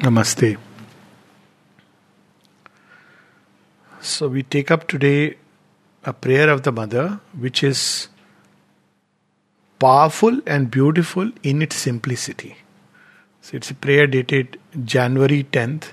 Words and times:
Namaste. 0.00 0.58
So, 4.00 4.28
we 4.28 4.42
take 4.42 4.70
up 4.72 4.88
today 4.88 5.36
a 6.04 6.12
prayer 6.12 6.50
of 6.50 6.62
the 6.62 6.72
Mother 6.72 7.20
which 7.38 7.62
is 7.62 8.08
powerful 9.78 10.40
and 10.46 10.68
beautiful 10.70 11.30
in 11.44 11.62
its 11.62 11.76
simplicity. 11.76 12.56
So, 13.40 13.56
it's 13.56 13.70
a 13.70 13.74
prayer 13.74 14.08
dated 14.08 14.58
January 14.84 15.44
10th, 15.44 15.92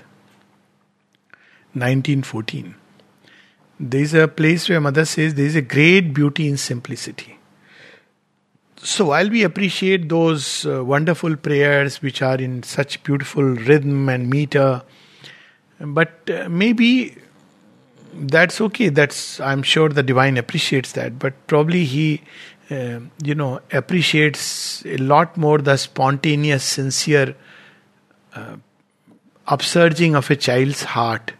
1914. 1.74 2.74
There 3.78 4.00
is 4.00 4.14
a 4.14 4.26
place 4.26 4.68
where 4.68 4.80
Mother 4.80 5.04
says 5.04 5.34
there 5.34 5.46
is 5.46 5.56
a 5.56 5.62
great 5.62 6.12
beauty 6.12 6.48
in 6.48 6.56
simplicity. 6.56 7.38
So, 8.84 9.04
while 9.04 9.30
we 9.30 9.44
appreciate 9.44 10.08
those 10.08 10.66
uh, 10.66 10.84
wonderful 10.84 11.36
prayers 11.36 12.02
which 12.02 12.20
are 12.20 12.34
in 12.34 12.64
such 12.64 13.00
beautiful 13.04 13.44
rhythm 13.44 14.08
and 14.08 14.28
meter, 14.28 14.82
but 15.78 16.28
uh, 16.28 16.48
maybe 16.48 17.16
that's 18.12 18.60
okay. 18.60 18.88
That's 18.88 19.38
I'm 19.38 19.62
sure 19.62 19.88
the 19.88 20.02
divine 20.02 20.36
appreciates 20.36 20.92
that, 20.92 21.20
but 21.20 21.46
probably 21.46 21.84
he, 21.84 22.22
uh, 22.72 22.98
you 23.22 23.36
know, 23.36 23.60
appreciates 23.72 24.84
a 24.84 24.96
lot 24.96 25.36
more 25.36 25.58
the 25.58 25.76
spontaneous, 25.76 26.64
sincere 26.64 27.36
uh, 28.34 28.56
upsurging 29.46 30.16
of 30.16 30.28
a 30.28 30.34
child's 30.34 30.82
heart, 30.82 31.34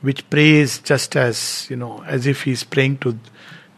which 0.00 0.28
prays 0.28 0.80
just 0.80 1.14
as 1.14 1.68
you 1.70 1.76
know, 1.76 2.02
as 2.02 2.26
if 2.26 2.42
he's 2.42 2.64
praying 2.64 2.98
to 2.98 3.16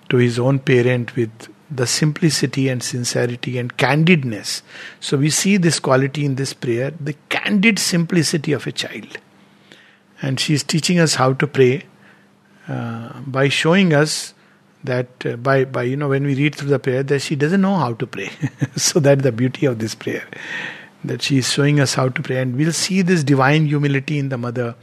to 0.08 0.16
his 0.16 0.38
own 0.38 0.60
parent 0.60 1.14
with 1.14 1.50
the 1.70 1.86
simplicity 1.86 2.68
and 2.68 2.82
sincerity 2.82 3.58
and 3.58 3.76
candidness. 3.76 4.62
So 5.00 5.16
we 5.16 5.30
see 5.30 5.56
this 5.56 5.80
quality 5.80 6.24
in 6.24 6.36
this 6.36 6.52
prayer 6.52 6.92
the 7.00 7.14
candid 7.28 7.78
simplicity 7.78 8.52
of 8.52 8.66
a 8.66 8.72
child. 8.72 9.18
And 10.22 10.40
she 10.40 10.54
is 10.54 10.62
teaching 10.62 10.98
us 10.98 11.16
how 11.16 11.34
to 11.34 11.46
pray 11.46 11.84
uh, 12.68 13.20
by 13.20 13.48
showing 13.48 13.92
us 13.92 14.34
that 14.84 15.08
uh, 15.26 15.36
by, 15.36 15.64
by, 15.64 15.82
you 15.82 15.96
know, 15.96 16.08
when 16.08 16.24
we 16.24 16.34
read 16.34 16.54
through 16.54 16.70
the 16.70 16.78
prayer, 16.78 17.02
that 17.02 17.20
she 17.20 17.36
doesn't 17.36 17.60
know 17.60 17.76
how 17.76 17.92
to 17.94 18.06
pray. 18.06 18.30
so 18.76 19.00
that's 19.00 19.22
the 19.22 19.32
beauty 19.32 19.66
of 19.66 19.78
this 19.78 19.94
prayer. 19.94 20.26
That 21.04 21.22
she 21.22 21.38
is 21.38 21.52
showing 21.52 21.80
us 21.80 21.94
how 21.94 22.08
to 22.08 22.22
pray. 22.22 22.40
And 22.40 22.56
we'll 22.56 22.72
see 22.72 23.02
this 23.02 23.22
divine 23.22 23.66
humility 23.66 24.18
in 24.18 24.28
the 24.28 24.38
mother. 24.38 24.74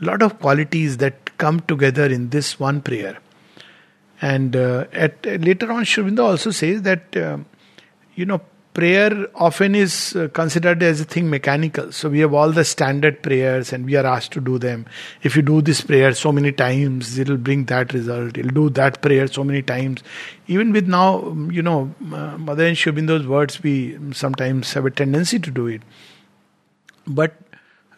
A 0.00 0.04
lot 0.04 0.22
of 0.22 0.40
qualities 0.40 0.96
that 0.98 1.36
come 1.38 1.60
together 1.60 2.06
in 2.06 2.30
this 2.30 2.58
one 2.58 2.80
prayer. 2.80 3.18
And 4.20 4.54
uh, 4.54 4.86
at 4.92 5.24
later 5.24 5.72
on, 5.72 5.84
Sri 5.84 6.16
also 6.18 6.50
says 6.50 6.82
that 6.82 7.16
uh, 7.16 7.38
you 8.14 8.26
know 8.26 8.40
prayer 8.74 9.26
often 9.34 9.74
is 9.74 10.14
uh, 10.14 10.28
considered 10.28 10.82
as 10.82 11.00
a 11.00 11.04
thing 11.04 11.28
mechanical. 11.28 11.90
So 11.90 12.08
we 12.08 12.20
have 12.20 12.34
all 12.34 12.52
the 12.52 12.64
standard 12.64 13.22
prayers, 13.22 13.72
and 13.72 13.84
we 13.84 13.96
are 13.96 14.06
asked 14.06 14.32
to 14.32 14.40
do 14.40 14.58
them. 14.58 14.86
If 15.22 15.36
you 15.36 15.42
do 15.42 15.60
this 15.62 15.80
prayer 15.80 16.12
so 16.14 16.32
many 16.32 16.52
times, 16.52 17.18
it'll 17.18 17.36
bring 17.36 17.64
that 17.66 17.92
result. 17.92 18.36
You'll 18.36 18.48
do 18.48 18.70
that 18.70 19.00
prayer 19.02 19.26
so 19.26 19.42
many 19.42 19.62
times. 19.62 20.02
Even 20.46 20.72
with 20.72 20.86
now, 20.86 21.22
um, 21.22 21.50
you 21.50 21.62
know, 21.62 21.92
uh, 22.12 22.36
Mother 22.38 22.66
and 22.66 22.76
Sri 22.76 22.92
words, 23.26 23.62
we 23.62 23.98
sometimes 24.12 24.72
have 24.74 24.86
a 24.86 24.90
tendency 24.90 25.38
to 25.38 25.50
do 25.50 25.66
it. 25.66 25.82
But 27.06 27.34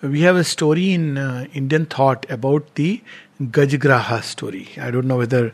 we 0.00 0.22
have 0.22 0.36
a 0.36 0.44
story 0.44 0.92
in 0.92 1.18
uh, 1.18 1.46
Indian 1.52 1.86
thought 1.86 2.28
about 2.30 2.74
the 2.74 3.02
Gajgraha 3.40 4.22
story. 4.22 4.68
I 4.80 4.90
don't 4.90 5.06
know 5.06 5.16
whether 5.16 5.52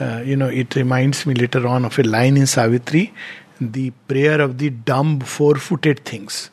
uh, 0.00 0.22
you 0.24 0.36
know, 0.36 0.48
it 0.48 0.74
reminds 0.76 1.26
me 1.26 1.34
later 1.34 1.66
on 1.66 1.84
of 1.84 1.98
a 1.98 2.02
line 2.02 2.36
in 2.36 2.46
Savitri, 2.46 3.12
the 3.60 3.90
prayer 4.08 4.40
of 4.40 4.58
the 4.58 4.70
dumb, 4.70 5.20
four 5.20 5.56
footed 5.56 6.04
things, 6.04 6.50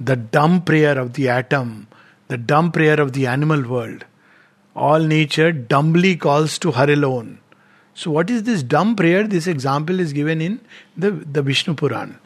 the 0.00 0.16
dumb 0.16 0.62
prayer 0.62 0.98
of 0.98 1.12
the 1.12 1.28
atom, 1.28 1.86
the 2.28 2.38
dumb 2.38 2.72
prayer 2.72 3.00
of 3.00 3.12
the 3.12 3.26
animal 3.26 3.62
world. 3.68 4.04
All 4.74 5.00
nature 5.00 5.52
dumbly 5.52 6.16
calls 6.16 6.58
to 6.60 6.72
her 6.72 6.90
alone. 6.90 7.40
So, 7.94 8.10
what 8.12 8.30
is 8.30 8.44
this 8.44 8.62
dumb 8.62 8.94
prayer? 8.94 9.26
This 9.26 9.46
example 9.48 9.98
is 9.98 10.12
given 10.12 10.40
in 10.40 10.60
the, 10.96 11.10
the 11.10 11.42
Vishnu 11.42 11.74
Puran. 11.74 12.18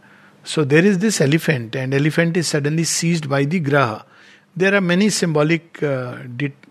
So, 0.44 0.64
there 0.64 0.84
is 0.84 0.98
this 0.98 1.20
elephant, 1.20 1.74
and 1.74 1.94
elephant 1.94 2.36
is 2.36 2.46
suddenly 2.46 2.84
seized 2.84 3.28
by 3.28 3.46
the 3.46 3.60
graha. 3.60 4.04
There 4.54 4.74
are 4.74 4.82
many 4.82 5.08
symbolic, 5.08 5.82
uh, 5.82 6.18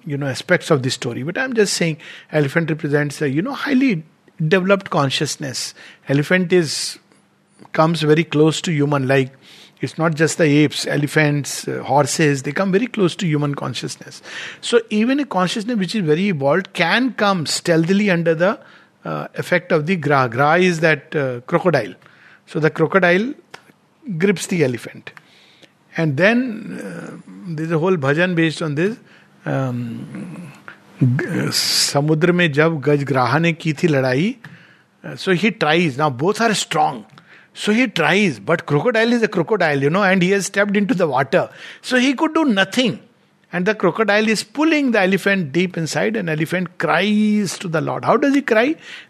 you 0.05 0.17
know, 0.17 0.27
aspects 0.27 0.71
of 0.71 0.83
the 0.83 0.89
story, 0.89 1.23
but 1.23 1.37
I'm 1.37 1.53
just 1.53 1.73
saying, 1.73 1.97
elephant 2.31 2.69
represents 2.69 3.21
a 3.21 3.29
you 3.29 3.41
know 3.41 3.53
highly 3.53 4.03
developed 4.47 4.89
consciousness. 4.89 5.73
Elephant 6.07 6.51
is 6.51 6.99
comes 7.73 8.01
very 8.01 8.23
close 8.23 8.61
to 8.61 8.71
human, 8.71 9.07
like 9.07 9.31
it's 9.81 9.97
not 9.97 10.13
just 10.13 10.37
the 10.37 10.43
apes, 10.43 10.85
elephants, 10.85 11.67
uh, 11.67 11.83
horses, 11.83 12.43
they 12.43 12.51
come 12.51 12.71
very 12.71 12.85
close 12.85 13.15
to 13.15 13.25
human 13.25 13.55
consciousness. 13.55 14.21
So, 14.61 14.81
even 14.91 15.19
a 15.19 15.25
consciousness 15.25 15.77
which 15.77 15.95
is 15.95 16.05
very 16.05 16.27
evolved 16.27 16.73
can 16.73 17.13
come 17.13 17.47
stealthily 17.47 18.11
under 18.11 18.35
the 18.35 18.59
uh, 19.03 19.27
effect 19.35 19.71
of 19.71 19.87
the 19.87 19.95
gra. 19.95 20.29
Gra 20.29 20.59
is 20.59 20.81
that 20.81 21.15
uh, 21.15 21.41
crocodile. 21.41 21.95
So, 22.45 22.59
the 22.59 22.69
crocodile 22.69 23.33
grips 24.19 24.47
the 24.47 24.63
elephant. 24.63 25.11
And 25.97 26.15
then 26.15 26.79
uh, 26.79 27.17
there's 27.47 27.71
a 27.71 27.79
whole 27.79 27.97
bhajan 27.97 28.35
based 28.35 28.61
on 28.61 28.75
this. 28.75 28.97
Um, 29.46 30.52
समुद्र 31.52 32.32
में 32.32 32.50
जब 32.52 32.80
गजग्राह 32.80 33.38
ने 33.38 33.52
की 33.52 33.72
थी 33.80 33.88
लड़ाई 33.88 34.34
so 35.22 35.32
he 35.42 35.50
tries 35.50 35.98
now 35.98 36.10
both 36.22 36.42
are 36.42 36.52
strong 36.64 37.02
So 37.58 37.72
he 37.72 37.84
tries, 37.98 38.38
but 38.48 38.62
crocodile 38.70 39.14
is 39.16 39.22
a 39.22 39.28
crocodile, 39.34 39.82
you 39.82 39.90
know, 39.92 40.02
and 40.06 40.22
he 40.24 40.26
has 40.32 40.48
stepped 40.48 40.76
into 40.76 40.96
the 41.02 41.06
water. 41.12 41.44
So 41.90 42.00
he 42.06 42.12
could 42.22 42.34
do 42.34 42.42
nothing. 42.44 42.98
And 43.50 43.70
the 43.70 43.74
crocodile 43.74 44.28
is 44.28 44.42
pulling 44.58 44.90
the 44.96 45.00
elephant 45.00 45.52
deep 45.52 45.78
inside, 45.82 46.18
and 46.22 46.28
elephant 46.28 46.76
cries 46.84 47.56
to 47.60 47.70
the 47.76 47.80
Lord. 47.80 48.04
How 48.04 48.18
does 48.18 48.34
he 48.34 48.42
cry? 48.42 48.66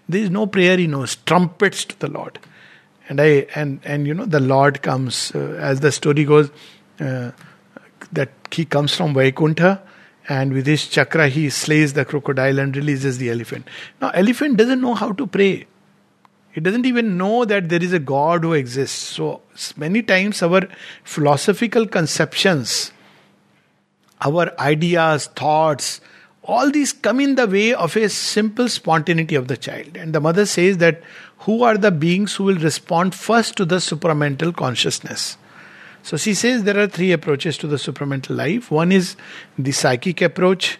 There 0.09 0.23
is 0.29 0.31
no 0.31 0.47
prayer 0.47 0.77
he 0.77 0.87
knows, 0.87 1.17
trumpets 1.33 1.85
to 1.87 1.99
the 2.05 2.13
Lord 2.19 2.39
and 3.09 3.21
I 3.21 3.47
and 3.55 3.81
and 3.85 4.07
you 4.07 4.15
know 4.15 4.27
the 4.27 4.41
Lord 4.41 4.83
comes 4.83 5.33
uh, 5.35 5.57
as 5.59 5.81
the 5.81 5.93
story 5.93 6.25
goes 6.25 6.51
uh, 7.01 7.31
that 8.13 8.31
he 8.51 8.65
comes 8.65 8.95
from 8.95 9.15
Vaikuntha 9.15 9.81
and 10.30 10.54
with 10.54 10.68
his 10.68 10.88
chakra 10.88 11.28
he 11.28 11.50
slays 11.50 11.94
the 11.94 12.06
crocodile 12.06 12.60
and 12.60 12.76
releases 12.76 13.18
the 13.18 13.30
elephant. 13.30 13.68
Now 14.02 14.10
elephant 14.12 14.58
doesn't 14.58 14.82
know 14.82 14.94
how 14.94 15.12
to 15.14 15.28
pray. 15.28 15.68
It 16.54 16.64
doesn't 16.64 16.86
even 16.86 17.18
know 17.18 17.46
that 17.46 17.70
there 17.70 17.82
is 17.82 17.94
a 17.94 18.00
God 18.00 18.44
who 18.44 18.54
exists. 18.54 18.98
So 18.98 19.42
many 19.78 20.02
times 20.04 20.44
our 20.44 20.68
philosophical 21.04 21.88
conceptions, 21.88 22.92
our 24.20 24.52
ideas, 24.60 25.28
thoughts, 25.28 26.02
all 26.44 26.72
these 26.72 26.92
come 26.92 27.20
in 27.20 27.36
the 27.36 27.48
way 27.48 27.74
of 27.74 27.96
a 27.96 28.10
simple 28.10 28.68
spontaneity 28.68 29.36
of 29.36 29.48
the 29.48 29.56
child. 29.56 29.96
And 29.96 30.14
the 30.14 30.20
mother 30.20 30.46
says 30.46 30.80
that 30.80 31.02
who 31.40 31.64
are 31.64 31.78
the 31.78 31.92
beings 31.92 32.36
who 32.36 32.46
will 32.46 32.58
respond 32.58 33.16
first 33.16 33.56
to 33.58 33.66
the 33.66 33.78
supramental 33.78 34.56
consciousness? 34.56 35.38
So 36.04 36.18
she 36.18 36.34
says 36.34 36.64
there 36.64 36.80
are 36.80 36.88
three 36.88 37.12
approaches 37.12 37.58
to 37.60 37.68
the 37.68 37.76
supramental 37.76 38.36
life. 38.36 38.72
One 38.72 38.92
is 38.92 39.16
the 39.58 39.72
psychic 39.72 40.22
approach, 40.22 40.80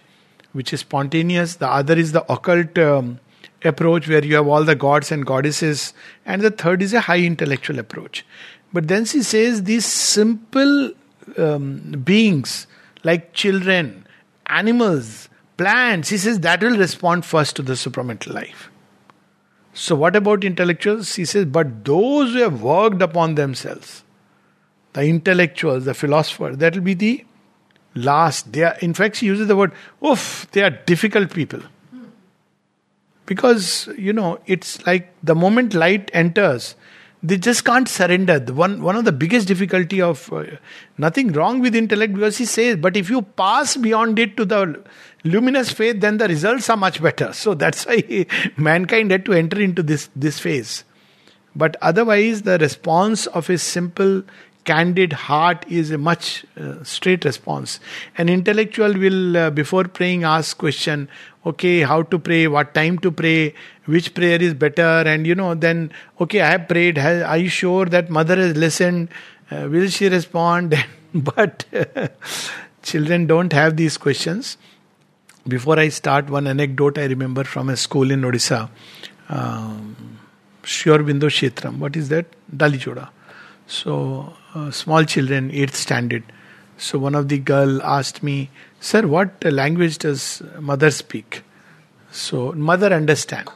which 0.54 0.74
is 0.74 0.82
spontaneous. 0.82 1.56
The 1.56 1.70
other 1.70 1.96
is 1.96 2.12
the 2.12 2.32
occult 2.32 2.78
um, 2.78 3.20
approach, 3.64 4.08
where 4.08 4.24
you 4.24 4.36
have 4.36 4.48
all 4.48 4.64
the 4.64 4.76
gods 4.76 5.12
and 5.12 5.26
goddesses. 5.26 5.94
And 6.26 6.42
the 6.42 6.52
third 6.52 6.82
is 6.82 6.94
a 6.94 7.02
high 7.02 7.20
intellectual 7.20 7.80
approach. 7.80 8.26
But 8.74 8.88
then 8.88 9.06
she 9.06 9.22
says 9.22 9.64
these 9.64 9.86
simple 9.86 10.92
um, 11.38 12.02
beings, 12.04 12.68
like 13.04 13.34
children, 13.34 14.08
animals, 14.48 15.30
plants, 15.58 16.10
she 16.10 16.18
says 16.18 16.40
that 16.40 16.62
will 16.62 16.78
respond 16.78 17.26
first 17.26 17.56
to 17.56 17.62
the 17.62 17.74
supramental 17.74 18.34
life. 18.34 18.70
So, 19.74 19.96
what 19.96 20.16
about 20.16 20.44
intellectuals? 20.44 21.16
He 21.16 21.26
says, 21.26 21.46
but 21.46 21.86
those 21.86 22.34
who 22.34 22.40
have 22.40 22.62
worked 22.62 23.02
upon 23.02 23.36
themselves, 23.36 24.04
the 24.94 25.04
intellectuals, 25.04 25.86
the 25.86 25.94
philosophers, 25.94 26.58
that 26.58 26.76
will 26.76 26.84
be 26.84 26.94
the 26.94 27.26
last. 27.96 28.52
They 28.52 28.64
are, 28.64 28.76
in 28.82 28.94
fact, 28.94 29.18
she 29.18 29.26
uses 29.26 29.48
the 29.48 29.56
word, 29.56 29.72
oof, 30.06 30.48
they 30.52 30.64
are 30.64 30.70
difficult 30.70 31.34
people. 31.34 31.62
Because, 33.26 33.88
you 33.98 34.12
know, 34.12 34.40
it's 34.46 34.86
like 34.86 35.14
the 35.24 35.36
moment 35.36 35.74
light 35.74 36.12
enters, 36.14 36.76
they 37.24 37.38
just 37.38 37.64
can't 37.64 37.88
surrender. 37.88 38.40
The 38.40 38.54
one, 38.54 38.82
one 38.82 38.96
of 38.96 39.06
the 39.06 39.12
biggest 39.12 39.48
difficulty 39.48 40.02
of 40.02 40.32
uh, 40.34 40.46
nothing 40.98 41.32
wrong 41.32 41.60
with 41.60 41.76
intellect 41.76 42.14
because 42.14 42.38
he 42.38 42.46
says, 42.46 42.78
but 42.78 42.98
if 42.98 43.10
you 43.10 43.22
pass 43.22 43.78
beyond 43.78 44.18
it 44.18 44.36
to 44.38 44.46
the 44.46 44.84
luminous 45.24 45.72
faith, 45.72 46.02
then 46.02 46.18
the 46.18 46.28
results 46.28 46.70
are 46.70 46.78
much 46.78 47.02
better. 47.02 47.32
So 47.42 47.54
that's 47.54 47.86
why 47.86 48.26
mankind 48.58 49.12
had 49.12 49.26
to 49.26 49.34
enter 49.34 49.62
into 49.62 49.84
this, 49.84 50.10
this 50.16 50.40
phase. 50.40 50.84
But 51.56 51.76
otherwise, 51.82 52.44
the 52.44 52.58
response 52.58 53.28
of 53.28 53.50
a 53.50 53.58
simple, 53.58 54.24
candid 54.64 55.14
heart 55.14 55.66
is 55.68 55.92
a 55.92 55.98
much 55.98 56.46
uh, 56.60 56.84
straight 56.84 57.26
response. 57.26 57.80
An 58.18 58.30
intellectual 58.30 58.94
will, 58.94 59.38
uh, 59.38 59.50
before 59.50 59.86
praying, 59.86 60.24
ask 60.24 60.58
question, 60.58 61.10
okay, 61.46 61.82
how 61.82 62.04
to 62.04 62.20
pray, 62.20 62.48
what 62.48 62.74
time 62.74 63.00
to 63.00 63.12
pray, 63.12 63.54
which 63.86 64.14
prayer 64.14 64.42
is 64.42 64.54
better, 64.54 65.04
and 65.06 65.26
you 65.26 65.36
know, 65.36 65.56
then, 65.56 65.92
okay, 66.20 66.42
I 66.42 66.52
have 66.52 66.68
prayed, 66.68 66.98
are 67.00 67.38
you 67.38 67.50
sure 67.50 67.86
that 67.86 68.10
mother 68.10 68.36
has 68.36 68.56
listened? 68.56 69.10
Uh, 69.50 69.68
will 69.70 69.90
she 69.90 70.08
respond? 70.10 70.76
but 71.14 71.66
Children 72.84 73.28
don't 73.28 73.54
have 73.54 73.78
these 73.78 73.98
questions. 73.98 74.58
Before 75.48 75.78
I 75.80 75.90
start, 75.90 76.30
one 76.30 76.48
anecdote 76.48 76.98
I 76.98 77.06
remember 77.06 77.44
from 77.44 77.70
a 77.70 77.78
school 77.78 78.12
in 78.12 78.22
Odisha. 78.22 78.70
Um, 79.30 80.20
Sri 80.64 80.92
Aurobindo 80.92 81.28
Kshetram. 81.28 81.78
What 81.78 81.96
is 81.96 82.10
that? 82.10 82.26
Dalichoda. 82.56 83.10
So, 83.68 84.34
uh, 84.54 84.72
small 84.72 85.04
children, 85.06 85.52
8th 85.52 85.74
standard. 85.74 86.24
So, 86.78 86.98
one 86.98 87.16
of 87.16 87.28
the 87.30 87.38
girl 87.38 87.82
asked 87.84 88.24
me, 88.24 88.50
Sir, 88.80 89.06
what 89.06 89.44
language 89.44 90.00
does 90.00 90.42
mother 90.60 90.90
speak? 90.92 91.44
So, 92.12 92.52
mother 92.54 92.94
understand. 92.94 93.50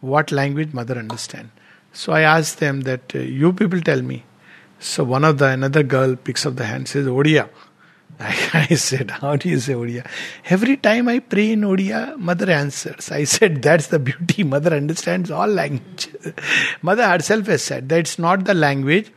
What 0.00 0.32
language 0.32 0.72
mother 0.72 0.98
understand? 0.98 1.50
So, 1.92 2.12
I 2.12 2.22
asked 2.22 2.58
them 2.58 2.82
that, 2.82 3.14
uh, 3.14 3.20
you 3.20 3.52
people 3.52 3.80
tell 3.80 4.02
me. 4.02 4.24
So, 4.80 5.04
one 5.04 5.24
of 5.24 5.38
the, 5.38 5.46
another 5.46 5.82
girl 5.82 6.16
picks 6.16 6.44
up 6.44 6.56
the 6.56 6.64
hand, 6.64 6.88
says, 6.88 7.06
Odia. 7.06 7.48
I, 8.18 8.66
I 8.70 8.74
said, 8.74 9.10
How 9.10 9.36
do 9.36 9.48
you 9.48 9.60
say 9.60 9.74
Odia? 9.74 10.06
Every 10.46 10.76
time 10.76 11.08
I 11.08 11.20
pray 11.20 11.52
in 11.52 11.62
Odia, 11.62 12.16
mother 12.18 12.50
answers. 12.50 13.10
I 13.10 13.24
said, 13.24 13.62
That's 13.62 13.88
the 13.88 13.98
beauty. 13.98 14.42
Mother 14.42 14.74
understands 14.74 15.30
all 15.30 15.46
language. 15.48 16.08
mother 16.82 17.06
herself 17.08 17.46
has 17.46 17.62
said 17.62 17.88
that 17.88 18.00
it's 18.00 18.18
not 18.18 18.44
the 18.44 18.54
language. 18.54 19.10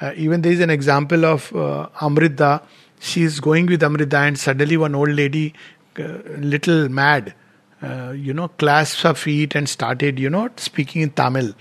Uh, 0.00 0.12
even 0.16 0.42
there 0.42 0.52
is 0.52 0.60
an 0.60 0.70
example 0.70 1.24
of 1.24 1.54
uh, 1.54 1.88
Amrita. 2.00 2.62
She 3.00 3.22
is 3.22 3.40
going 3.40 3.66
with 3.66 3.82
Amrita, 3.82 4.18
and 4.18 4.38
suddenly 4.38 4.76
one 4.76 4.94
old 4.94 5.10
lady, 5.10 5.54
uh, 5.98 6.18
little 6.38 6.88
mad, 6.88 7.34
uh, 7.82 8.12
you 8.16 8.32
know, 8.32 8.48
clasped 8.48 9.02
her 9.02 9.14
feet 9.14 9.54
and 9.54 9.68
started, 9.68 10.18
you 10.18 10.30
know, 10.30 10.48
speaking 10.56 11.02
in 11.02 11.10
Tamil. 11.10 11.54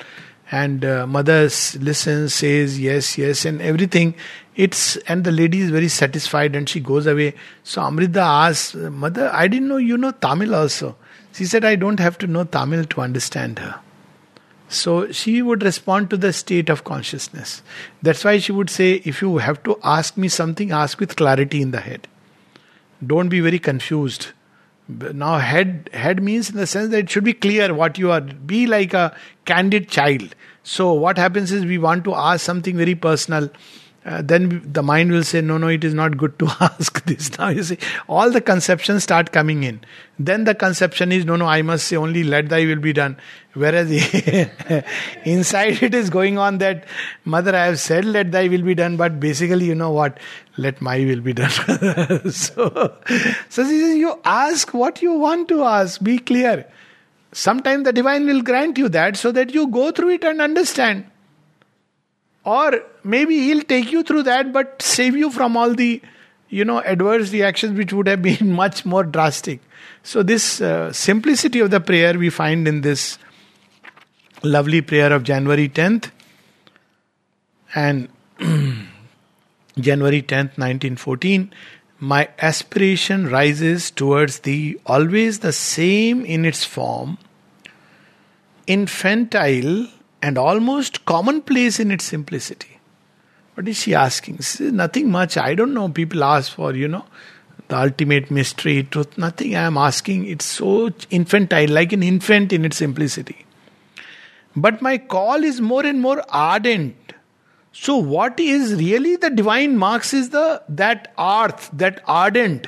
And 0.51 0.83
uh, 0.83 1.05
mother 1.05 1.43
listens, 1.79 2.33
says 2.33 2.79
yes, 2.79 3.17
yes, 3.17 3.45
and 3.45 3.61
everything 3.61 4.15
it's 4.59 4.97
and 5.07 5.23
the 5.23 5.31
lady 5.31 5.59
is 5.61 5.69
very 5.69 5.87
satisfied 5.87 6.53
and 6.53 6.67
she 6.67 6.81
goes 6.81 7.05
away. 7.07 7.33
So 7.63 7.81
Amrita 7.81 8.19
asks, 8.19 8.75
Mother, 8.75 9.29
I 9.33 9.47
didn't 9.47 9.69
know 9.69 9.77
you 9.77 9.97
know 9.97 10.11
Tamil 10.11 10.53
also. 10.53 10.97
She 11.31 11.45
said, 11.45 11.63
I 11.63 11.75
don't 11.75 11.99
have 11.99 12.17
to 12.17 12.27
know 12.27 12.43
Tamil 12.43 12.83
to 12.83 13.01
understand 13.01 13.59
her. 13.59 13.79
So 14.69 15.11
she 15.11 15.41
would 15.41 15.63
respond 15.63 16.11
to 16.11 16.17
the 16.17 16.31
state 16.31 16.69
of 16.69 16.83
consciousness. 16.83 17.63
That's 18.03 18.23
why 18.23 18.37
she 18.37 18.51
would 18.51 18.69
say, 18.69 19.01
if 19.03 19.21
you 19.21 19.37
have 19.37 19.63
to 19.63 19.77
ask 19.83 20.15
me 20.15 20.27
something, 20.27 20.71
ask 20.71 20.99
with 20.99 21.15
clarity 21.15 21.61
in 21.61 21.71
the 21.71 21.79
head. 21.79 22.07
Don't 23.05 23.29
be 23.29 23.39
very 23.39 23.57
confused. 23.57 24.27
Now, 24.87 25.39
head 25.39 25.89
head 25.93 26.21
means 26.21 26.49
in 26.49 26.57
the 26.57 26.67
sense 26.67 26.91
that 26.91 26.99
it 26.99 27.09
should 27.09 27.23
be 27.23 27.33
clear 27.33 27.73
what 27.73 27.97
you 27.97 28.11
are. 28.11 28.21
Be 28.21 28.67
like 28.67 28.93
a 28.93 29.15
candid 29.45 29.89
child. 29.89 30.35
So 30.63 30.93
what 30.93 31.17
happens 31.17 31.51
is 31.51 31.65
we 31.65 31.77
want 31.77 32.03
to 32.03 32.13
ask 32.13 32.45
something 32.45 32.77
very 32.77 32.95
personal 32.95 33.49
uh, 34.05 34.21
then 34.23 34.61
the 34.65 34.81
mind 34.81 35.11
will 35.11 35.23
say, 35.23 35.41
no, 35.41 35.57
no, 35.57 35.67
it 35.67 35.83
is 35.83 35.93
not 35.93 36.17
good 36.17 36.39
to 36.39 36.47
ask 36.61 37.03
this. 37.03 37.37
Now 37.37 37.49
you 37.49 37.63
see, 37.63 37.77
all 38.07 38.31
the 38.31 38.39
conceptions 38.39 39.03
start 39.03 39.31
coming 39.31 39.63
in. 39.63 39.81
Then 40.17 40.45
the 40.45 40.55
conception 40.55 41.11
is, 41.11 41.25
no, 41.25 41.35
no, 41.35 41.45
I 41.45 41.61
must 41.61 41.87
say 41.87 41.97
only 41.97 42.23
let 42.23 42.49
thy 42.49 42.65
will 42.65 42.79
be 42.79 42.93
done. 42.93 43.17
Whereas 43.53 43.91
inside 45.25 45.83
it 45.83 45.93
is 45.93 46.09
going 46.09 46.37
on 46.37 46.59
that, 46.59 46.85
mother, 47.25 47.53
I 47.55 47.65
have 47.65 47.79
said 47.79 48.05
let 48.05 48.31
thy 48.31 48.47
will 48.47 48.61
be 48.61 48.73
done, 48.73 48.95
but 48.95 49.19
basically, 49.19 49.65
you 49.65 49.75
know 49.75 49.91
what? 49.91 50.17
Let 50.57 50.81
my 50.81 50.99
will 50.99 51.21
be 51.21 51.33
done. 51.33 51.51
so, 52.31 52.95
so 53.49 53.63
says, 53.63 53.71
you 53.97 54.17
ask 54.23 54.73
what 54.73 55.01
you 55.01 55.13
want 55.13 55.49
to 55.49 55.63
ask, 55.63 56.01
be 56.01 56.19
clear. 56.19 56.65
Sometimes 57.33 57.83
the 57.83 57.93
divine 57.93 58.25
will 58.25 58.41
grant 58.41 58.77
you 58.77 58.89
that 58.89 59.17
so 59.17 59.31
that 59.33 59.53
you 59.53 59.67
go 59.67 59.91
through 59.91 60.09
it 60.11 60.23
and 60.23 60.41
understand. 60.41 61.05
Or 62.45 62.81
maybe 63.03 63.37
he'll 63.39 63.63
take 63.63 63.91
you 63.91 64.03
through 64.03 64.23
that, 64.23 64.53
but 64.53 64.81
save 64.81 65.15
you 65.15 65.29
from 65.29 65.57
all 65.57 65.73
the, 65.73 66.01
you 66.49 66.65
know, 66.65 66.81
adverse 66.81 67.31
reactions 67.31 67.77
which 67.77 67.93
would 67.93 68.07
have 68.07 68.21
been 68.29 68.51
much 68.51 68.85
more 68.85 69.03
drastic. 69.03 69.61
So 70.03 70.23
this 70.23 70.61
uh, 70.61 70.93
simplicity 70.93 71.59
of 71.59 71.71
the 71.71 71.79
prayer 71.79 72.17
we 72.17 72.29
find 72.29 72.67
in 72.67 72.81
this 72.81 73.17
lovely 74.43 74.81
prayer 74.81 75.11
of 75.11 75.23
January 75.23 75.67
10th 75.67 76.11
and 77.75 78.07
January 79.79 80.21
10th, 80.21 80.57
1914. 80.57 81.53
My 81.99 82.29
aspiration 82.39 83.27
rises 83.27 83.91
towards 83.91 84.39
thee, 84.39 84.77
always 84.85 85.39
the 85.39 85.51
same 85.51 86.23
in 86.23 86.45
its 86.45 86.63
form, 86.63 87.17
infantile 88.67 89.87
and 90.21 90.37
almost 90.37 91.05
commonplace 91.05 91.79
in 91.79 91.91
its 91.91 92.05
simplicity. 92.05 92.79
What 93.53 93.67
is 93.67 93.77
she 93.77 93.93
asking? 93.93 94.37
This 94.37 94.61
is 94.61 94.71
nothing 94.71 95.11
much. 95.11 95.37
I 95.37 95.53
don't 95.53 95.73
know. 95.73 95.89
People 95.89 96.23
ask 96.23 96.51
for, 96.51 96.73
you 96.73 96.87
know, 96.87 97.05
the 97.67 97.77
ultimate 97.77 98.31
mystery, 98.31 98.83
truth. 98.83 99.17
Nothing 99.17 99.55
I 99.55 99.63
am 99.63 99.77
asking. 99.77 100.25
It's 100.25 100.45
so 100.45 100.91
infantile, 101.09 101.69
like 101.69 101.91
an 101.91 102.01
infant 102.01 102.53
in 102.53 102.63
its 102.65 102.77
simplicity. 102.77 103.45
But 104.55 104.81
my 104.81 104.97
call 104.97 105.43
is 105.43 105.61
more 105.61 105.85
and 105.85 106.01
more 106.01 106.23
ardent. 106.29 106.95
So, 107.71 107.97
what 107.97 108.39
is 108.39 108.73
really 108.73 109.15
the 109.15 109.29
divine 109.29 109.77
marks 109.77 110.13
is 110.13 110.31
the 110.31 110.63
that 110.69 111.13
earth, 111.19 111.69
that 111.73 112.01
ardent, 112.07 112.67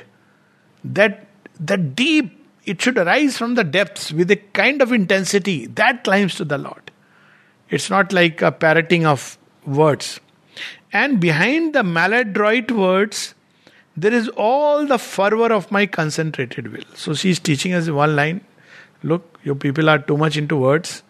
that 0.84 1.26
that 1.58 1.96
deep. 1.96 2.38
It 2.64 2.80
should 2.80 2.96
arise 2.96 3.36
from 3.36 3.56
the 3.56 3.64
depths 3.64 4.12
with 4.12 4.30
a 4.30 4.36
kind 4.36 4.80
of 4.80 4.92
intensity 4.92 5.66
that 5.66 6.04
climbs 6.04 6.36
to 6.36 6.44
the 6.44 6.58
Lord. 6.58 6.91
It's 7.72 7.90
not 7.90 8.12
like 8.12 8.42
a 8.42 8.52
parroting 8.52 9.06
of 9.06 9.38
words. 9.66 10.20
And 10.92 11.18
behind 11.18 11.74
the 11.74 11.82
maladroit 11.82 12.70
words, 12.70 13.34
there 13.96 14.12
is 14.12 14.28
all 14.36 14.86
the 14.86 14.98
fervor 14.98 15.52
of 15.52 15.70
my 15.70 15.86
concentrated 15.86 16.72
will. 16.72 16.84
So 16.94 17.14
she's 17.14 17.38
teaching 17.38 17.72
us 17.72 17.88
one 17.88 18.14
line 18.14 18.42
look, 19.02 19.40
your 19.42 19.54
people 19.54 19.88
are 19.90 19.98
too 19.98 20.16
much 20.16 20.36
into 20.36 20.56
words, 20.56 21.02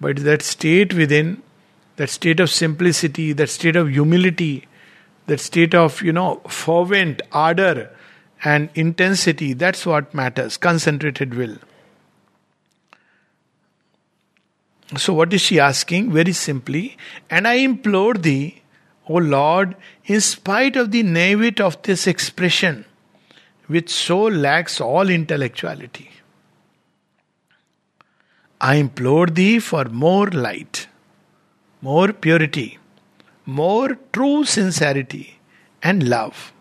but 0.00 0.16
that 0.18 0.42
state 0.42 0.92
within, 0.92 1.42
that 1.96 2.10
state 2.10 2.40
of 2.40 2.50
simplicity, 2.50 3.32
that 3.32 3.48
state 3.48 3.76
of 3.76 3.88
humility, 3.88 4.66
that 5.26 5.40
state 5.40 5.74
of, 5.74 6.02
you 6.02 6.12
know, 6.12 6.36
fervent 6.48 7.22
ardor 7.32 7.90
and 8.44 8.68
intensity, 8.74 9.52
that's 9.52 9.86
what 9.86 10.12
matters. 10.14 10.56
Concentrated 10.56 11.34
will. 11.34 11.56
So, 14.96 15.12
what 15.12 15.34
is 15.34 15.42
she 15.42 15.60
asking? 15.60 16.12
Very 16.12 16.32
simply, 16.32 16.96
and 17.28 17.46
I 17.46 17.54
implore 17.54 18.14
thee, 18.14 18.62
O 19.06 19.14
Lord, 19.14 19.76
in 20.06 20.20
spite 20.22 20.76
of 20.76 20.92
the 20.92 21.02
naivete 21.02 21.62
of 21.62 21.80
this 21.82 22.06
expression, 22.06 22.86
which 23.66 23.90
so 23.90 24.22
lacks 24.22 24.80
all 24.80 25.10
intellectuality, 25.10 26.10
I 28.60 28.76
implore 28.76 29.26
thee 29.26 29.58
for 29.58 29.84
more 29.84 30.28
light, 30.28 30.88
more 31.82 32.12
purity, 32.14 32.78
more 33.44 33.98
true 34.12 34.44
sincerity 34.44 35.38
and 35.82 36.08
love. 36.08 36.52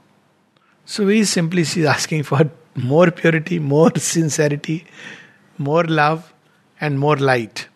So, 0.84 1.06
very 1.06 1.24
simply, 1.24 1.63
she 1.63 1.82
is 1.82 1.86
asking 1.86 2.24
for 2.24 2.51
more 2.75 3.10
purity, 3.10 3.58
more 3.60 3.92
sincerity, 3.96 4.86
more 5.58 5.86
love, 5.86 6.34
and 6.82 7.00
more 7.00 7.16
light 7.16 7.68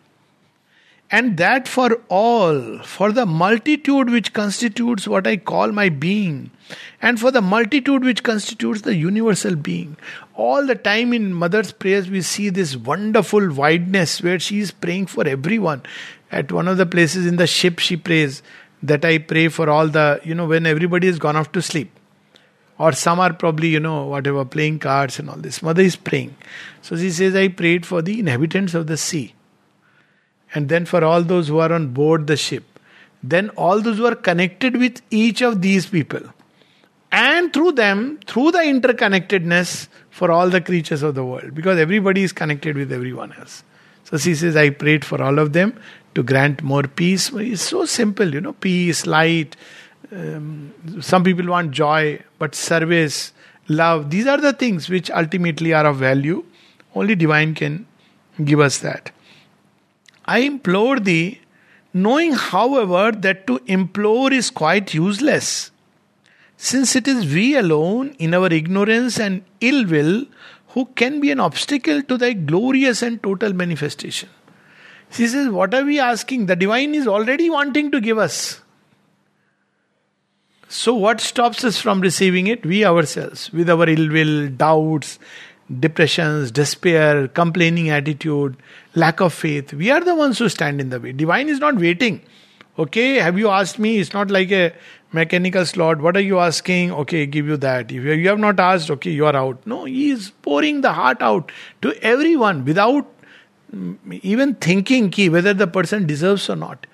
and 1.12 1.36
that 1.36 1.68
for 1.68 2.00
all, 2.08 2.78
for 2.78 3.12
the 3.12 3.26
multitude 3.26 4.08
which 4.08 4.32
constitutes 4.32 5.06
what 5.06 5.26
I 5.26 5.36
call 5.36 5.70
my 5.70 5.90
being, 5.90 6.50
and 7.02 7.20
for 7.20 7.30
the 7.30 7.42
multitude 7.42 8.02
which 8.02 8.22
constitutes 8.22 8.80
the 8.80 8.96
universal 8.96 9.54
being. 9.54 9.98
All 10.34 10.66
the 10.66 10.74
time 10.74 11.12
in 11.12 11.34
Mother's 11.34 11.70
prayers, 11.70 12.08
we 12.08 12.22
see 12.22 12.48
this 12.48 12.76
wonderful 12.76 13.52
wideness 13.52 14.22
where 14.22 14.38
she 14.38 14.60
is 14.60 14.70
praying 14.70 15.06
for 15.06 15.28
everyone. 15.28 15.82
At 16.30 16.50
one 16.50 16.66
of 16.66 16.78
the 16.78 16.86
places 16.86 17.26
in 17.26 17.36
the 17.36 17.46
ship, 17.46 17.78
she 17.78 17.98
prays 17.98 18.42
that 18.82 19.04
I 19.04 19.18
pray 19.18 19.48
for 19.48 19.68
all 19.68 19.88
the, 19.88 20.18
you 20.24 20.34
know, 20.34 20.46
when 20.46 20.64
everybody 20.64 21.08
has 21.08 21.18
gone 21.18 21.36
off 21.36 21.52
to 21.52 21.60
sleep. 21.60 21.90
Or 22.78 22.92
some 22.92 23.20
are 23.20 23.34
probably, 23.34 23.68
you 23.68 23.80
know, 23.80 24.06
whatever, 24.06 24.46
playing 24.46 24.78
cards 24.78 25.18
and 25.18 25.28
all 25.28 25.36
this. 25.36 25.62
Mother 25.62 25.82
is 25.82 25.94
praying. 25.94 26.34
So 26.80 26.96
she 26.96 27.10
says, 27.10 27.36
I 27.36 27.48
prayed 27.48 27.84
for 27.84 28.00
the 28.00 28.18
inhabitants 28.18 28.72
of 28.72 28.86
the 28.86 28.96
sea 28.96 29.34
and 30.54 30.68
then 30.68 30.84
for 30.84 31.04
all 31.04 31.22
those 31.22 31.48
who 31.48 31.58
are 31.58 31.72
on 31.72 31.88
board 31.88 32.26
the 32.26 32.36
ship. 32.36 32.64
Then 33.22 33.50
all 33.50 33.80
those 33.80 33.98
who 33.98 34.06
are 34.06 34.14
connected 34.14 34.76
with 34.76 35.00
each 35.10 35.42
of 35.42 35.62
these 35.62 35.86
people. 35.86 36.22
And 37.10 37.52
through 37.52 37.72
them, 37.72 38.18
through 38.26 38.52
the 38.52 38.58
interconnectedness 38.58 39.88
for 40.10 40.30
all 40.30 40.48
the 40.48 40.60
creatures 40.60 41.02
of 41.02 41.14
the 41.14 41.24
world, 41.24 41.54
because 41.54 41.78
everybody 41.78 42.22
is 42.22 42.32
connected 42.32 42.76
with 42.76 42.90
everyone 42.90 43.32
else. 43.34 43.64
So 44.04 44.16
she 44.18 44.34
says, 44.34 44.56
I 44.56 44.70
prayed 44.70 45.04
for 45.04 45.22
all 45.22 45.38
of 45.38 45.52
them 45.52 45.78
to 46.14 46.22
grant 46.22 46.62
more 46.62 46.82
peace. 46.82 47.30
It's 47.34 47.62
so 47.62 47.84
simple, 47.84 48.32
you 48.32 48.40
know, 48.40 48.52
peace, 48.52 49.06
light. 49.06 49.56
Um, 50.10 50.74
some 51.00 51.24
people 51.24 51.46
want 51.46 51.70
joy, 51.70 52.22
but 52.38 52.54
service, 52.54 53.32
love, 53.68 54.10
these 54.10 54.26
are 54.26 54.38
the 54.38 54.52
things 54.52 54.88
which 54.88 55.10
ultimately 55.10 55.72
are 55.72 55.86
of 55.86 55.96
value. 55.96 56.44
Only 56.94 57.14
divine 57.14 57.54
can 57.54 57.86
give 58.44 58.60
us 58.60 58.78
that. 58.78 59.10
I 60.24 60.38
implore 60.38 61.00
thee, 61.00 61.40
knowing, 61.92 62.32
however, 62.32 63.12
that 63.12 63.46
to 63.46 63.60
implore 63.66 64.32
is 64.32 64.50
quite 64.50 64.94
useless, 64.94 65.70
since 66.56 66.94
it 66.94 67.08
is 67.08 67.32
we 67.34 67.56
alone 67.56 68.14
in 68.18 68.34
our 68.34 68.52
ignorance 68.52 69.18
and 69.18 69.42
ill 69.60 69.86
will 69.86 70.26
who 70.68 70.86
can 70.94 71.20
be 71.20 71.30
an 71.30 71.40
obstacle 71.40 72.02
to 72.02 72.16
thy 72.16 72.32
glorious 72.32 73.02
and 73.02 73.22
total 73.22 73.52
manifestation. 73.52 74.28
She 75.10 75.26
says, 75.26 75.48
What 75.48 75.74
are 75.74 75.84
we 75.84 76.00
asking? 76.00 76.46
The 76.46 76.56
divine 76.56 76.94
is 76.94 77.06
already 77.06 77.50
wanting 77.50 77.90
to 77.90 78.00
give 78.00 78.16
us. 78.16 78.60
So, 80.68 80.94
what 80.94 81.20
stops 81.20 81.64
us 81.64 81.78
from 81.78 82.00
receiving 82.00 82.46
it? 82.46 82.64
We 82.64 82.86
ourselves, 82.86 83.52
with 83.52 83.68
our 83.68 83.86
ill 83.86 84.10
will, 84.10 84.48
doubts, 84.48 85.18
depressions, 85.80 86.50
despair, 86.50 87.28
complaining 87.28 87.90
attitude, 87.90 88.56
lack 88.94 89.20
of 89.20 89.32
faith. 89.32 89.72
We 89.72 89.90
are 89.90 90.00
the 90.00 90.14
ones 90.14 90.38
who 90.38 90.48
stand 90.48 90.80
in 90.80 90.90
the 90.90 91.00
way. 91.00 91.12
Divine 91.12 91.48
is 91.48 91.58
not 91.58 91.76
waiting. 91.76 92.22
Okay, 92.78 93.14
have 93.16 93.38
you 93.38 93.48
asked 93.48 93.78
me? 93.78 93.98
It's 93.98 94.14
not 94.14 94.30
like 94.30 94.50
a 94.50 94.72
mechanical 95.12 95.66
slot. 95.66 96.00
What 96.00 96.16
are 96.16 96.20
you 96.20 96.38
asking? 96.38 96.92
Okay, 96.92 97.26
give 97.26 97.46
you 97.46 97.56
that. 97.58 97.92
If 97.92 98.02
you 98.02 98.28
have 98.28 98.38
not 98.38 98.58
asked, 98.58 98.90
okay, 98.90 99.10
you 99.10 99.26
are 99.26 99.36
out. 99.36 99.66
No, 99.66 99.84
He 99.84 100.10
is 100.10 100.30
pouring 100.42 100.80
the 100.80 100.92
heart 100.92 101.20
out 101.20 101.52
to 101.82 101.92
everyone 102.02 102.64
without 102.64 103.06
mm, 103.74 103.98
even 104.22 104.54
thinking 104.54 105.10
ki 105.10 105.28
whether 105.28 105.52
the 105.52 105.66
person 105.66 106.06
deserves 106.06 106.48
or 106.48 106.56
not. 106.56 106.86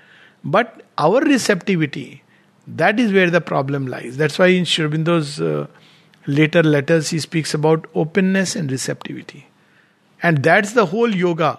But 0.45 0.83
our 0.99 1.21
receptivity, 1.21 2.23
that 2.67 2.99
is 2.99 3.13
where 3.13 3.31
the 3.31 3.41
problem 3.41 3.87
lies. 3.87 4.17
That's 4.17 4.39
why 4.39 4.49
in 4.49 4.65
Sri 4.65 4.85
Aurobindo's 4.85 5.41
uh, 5.41 5.69
later 6.29 6.63
letters 6.63 7.09
he 7.09 7.19
speaks 7.19 7.55
about 7.55 7.87
openness 7.95 8.55
and 8.55 8.71
receptivity. 8.71 9.47
And 10.23 10.43
that's 10.43 10.73
the 10.73 10.87
whole 10.87 11.15
yoga. 11.15 11.59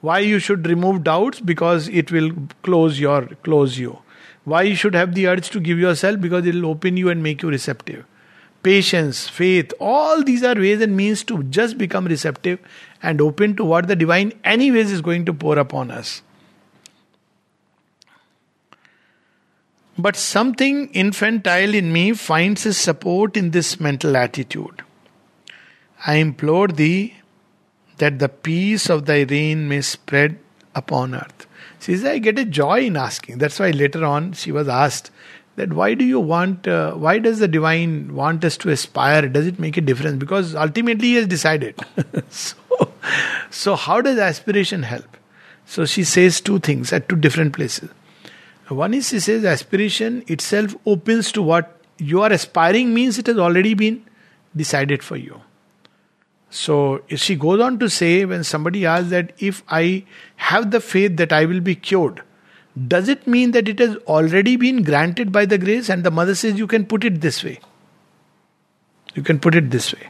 Why 0.00 0.20
you 0.20 0.38
should 0.38 0.66
remove 0.66 1.04
doubts 1.04 1.40
because 1.40 1.88
it 1.88 2.10
will 2.10 2.30
close 2.62 2.98
your 2.98 3.26
close 3.48 3.78
you. 3.78 3.98
Why 4.44 4.62
you 4.62 4.76
should 4.76 4.94
have 4.94 5.14
the 5.14 5.26
urge 5.26 5.50
to 5.50 5.60
give 5.60 5.78
yourself 5.78 6.20
because 6.20 6.46
it 6.46 6.54
will 6.54 6.66
open 6.66 6.96
you 6.96 7.10
and 7.10 7.22
make 7.22 7.42
you 7.42 7.50
receptive. 7.50 8.06
Patience, 8.62 9.28
faith, 9.28 9.72
all 9.78 10.24
these 10.24 10.42
are 10.42 10.54
ways 10.54 10.80
and 10.80 10.96
means 10.96 11.22
to 11.24 11.42
just 11.44 11.76
become 11.76 12.06
receptive 12.06 12.58
and 13.02 13.20
open 13.20 13.56
to 13.56 13.64
what 13.64 13.88
the 13.88 13.96
divine 13.96 14.32
anyways 14.42 14.90
is 14.90 15.00
going 15.00 15.26
to 15.26 15.34
pour 15.34 15.58
upon 15.58 15.90
us. 15.90 16.22
But 19.98 20.14
something 20.16 20.88
infantile 20.90 21.74
in 21.74 21.92
me 21.92 22.12
finds 22.12 22.64
a 22.64 22.72
support 22.72 23.36
in 23.36 23.50
this 23.50 23.80
mental 23.80 24.16
attitude. 24.16 24.82
I 26.06 26.14
implore 26.14 26.68
thee 26.68 27.16
that 27.96 28.20
the 28.20 28.28
peace 28.28 28.88
of 28.88 29.06
thy 29.06 29.22
reign 29.22 29.68
may 29.68 29.80
spread 29.80 30.38
upon 30.74 31.16
earth. 31.16 31.46
She 31.80 31.96
says, 31.96 32.04
I 32.04 32.18
get 32.18 32.38
a 32.38 32.44
joy 32.44 32.86
in 32.86 32.96
asking. 32.96 33.38
That's 33.38 33.58
why 33.58 33.70
later 33.70 34.04
on 34.04 34.34
she 34.34 34.52
was 34.52 34.68
asked 34.68 35.10
that 35.56 35.72
why 35.72 35.94
do 35.94 36.04
you 36.04 36.20
want, 36.20 36.68
uh, 36.68 36.92
why 36.92 37.18
does 37.18 37.40
the 37.40 37.48
divine 37.48 38.14
want 38.14 38.44
us 38.44 38.56
to 38.58 38.70
aspire? 38.70 39.28
Does 39.28 39.48
it 39.48 39.58
make 39.58 39.76
a 39.76 39.80
difference? 39.80 40.18
Because 40.18 40.54
ultimately 40.54 41.08
he 41.08 41.14
has 41.16 41.26
decided. 41.26 41.74
so, 42.30 42.56
so, 43.50 43.74
how 43.74 44.00
does 44.00 44.18
aspiration 44.18 44.84
help? 44.84 45.16
So 45.66 45.84
she 45.84 46.04
says 46.04 46.40
two 46.40 46.60
things 46.60 46.92
at 46.92 47.08
two 47.08 47.16
different 47.16 47.54
places. 47.54 47.90
One 48.68 48.92
is 48.94 49.08
she 49.08 49.20
says 49.20 49.44
aspiration 49.44 50.24
itself 50.26 50.76
opens 50.84 51.32
to 51.32 51.42
what 51.42 51.80
you 51.98 52.22
are 52.22 52.32
aspiring 52.32 52.92
means 52.94 53.18
it 53.18 53.26
has 53.26 53.38
already 53.38 53.74
been 53.74 54.04
decided 54.54 55.02
for 55.02 55.16
you. 55.16 55.40
So 56.50 57.02
she 57.08 57.34
goes 57.34 57.60
on 57.60 57.78
to 57.78 57.90
say 57.90 58.24
when 58.24 58.44
somebody 58.44 58.86
asks 58.86 59.10
that 59.10 59.32
if 59.38 59.62
I 59.68 60.04
have 60.36 60.70
the 60.70 60.80
faith 60.80 61.16
that 61.16 61.32
I 61.32 61.44
will 61.44 61.60
be 61.60 61.74
cured, 61.74 62.22
does 62.86 63.08
it 63.08 63.26
mean 63.26 63.50
that 63.52 63.68
it 63.68 63.78
has 63.78 63.96
already 64.06 64.56
been 64.56 64.82
granted 64.82 65.32
by 65.32 65.46
the 65.46 65.58
grace? 65.58 65.88
And 65.88 66.04
the 66.04 66.10
mother 66.10 66.34
says 66.34 66.58
you 66.58 66.66
can 66.66 66.86
put 66.86 67.04
it 67.04 67.20
this 67.20 67.42
way. 67.42 67.60
You 69.14 69.22
can 69.22 69.40
put 69.40 69.54
it 69.54 69.70
this 69.70 69.92
way. 69.92 70.08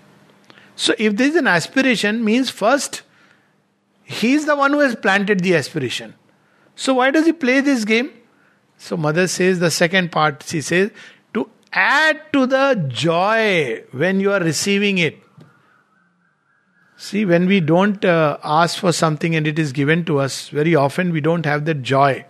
So 0.77 0.95
if 0.99 1.17
there 1.17 1.27
is 1.27 1.37
an 1.37 1.47
aspiration, 1.47 2.25
means 2.25 2.51
first 2.51 3.03
he 4.05 4.35
is 4.35 4.47
the 4.47 4.55
one 4.55 4.73
who 4.73 4.81
has 4.81 4.95
planted 4.95 5.41
the 5.41 5.57
aspiration. 5.57 6.15
So 6.77 6.95
why 6.95 7.11
does 7.11 7.27
he 7.27 7.33
play 7.33 7.61
this 7.61 7.85
game? 7.85 8.13
So, 8.79 8.97
mother 8.97 9.27
says 9.27 9.59
the 9.59 9.71
second 9.71 10.13
part, 10.13 10.45
she 10.45 10.61
says, 10.61 10.91
to 11.35 11.51
add 11.73 12.33
to 12.33 12.47
the 12.47 12.87
joy 12.89 13.85
when 13.91 14.21
you 14.21 14.33
are 14.33 14.41
receiving 14.41 14.99
it. 14.99 15.19
See, 16.97 17.25
when 17.25 17.47
we 17.47 17.61
don't 17.61 18.05
uh, 18.05 18.39
ask 18.43 18.79
for 18.79 18.93
something 18.93 19.37
and 19.37 19.47
it 19.47 19.59
is 19.59 19.73
given 19.73 20.05
to 20.07 20.19
us, 20.19 20.49
very 20.49 20.75
often 20.75 21.13
we 21.13 21.21
don't 21.21 21.45
have 21.45 21.65
that 21.67 21.83
joy. 21.83 22.25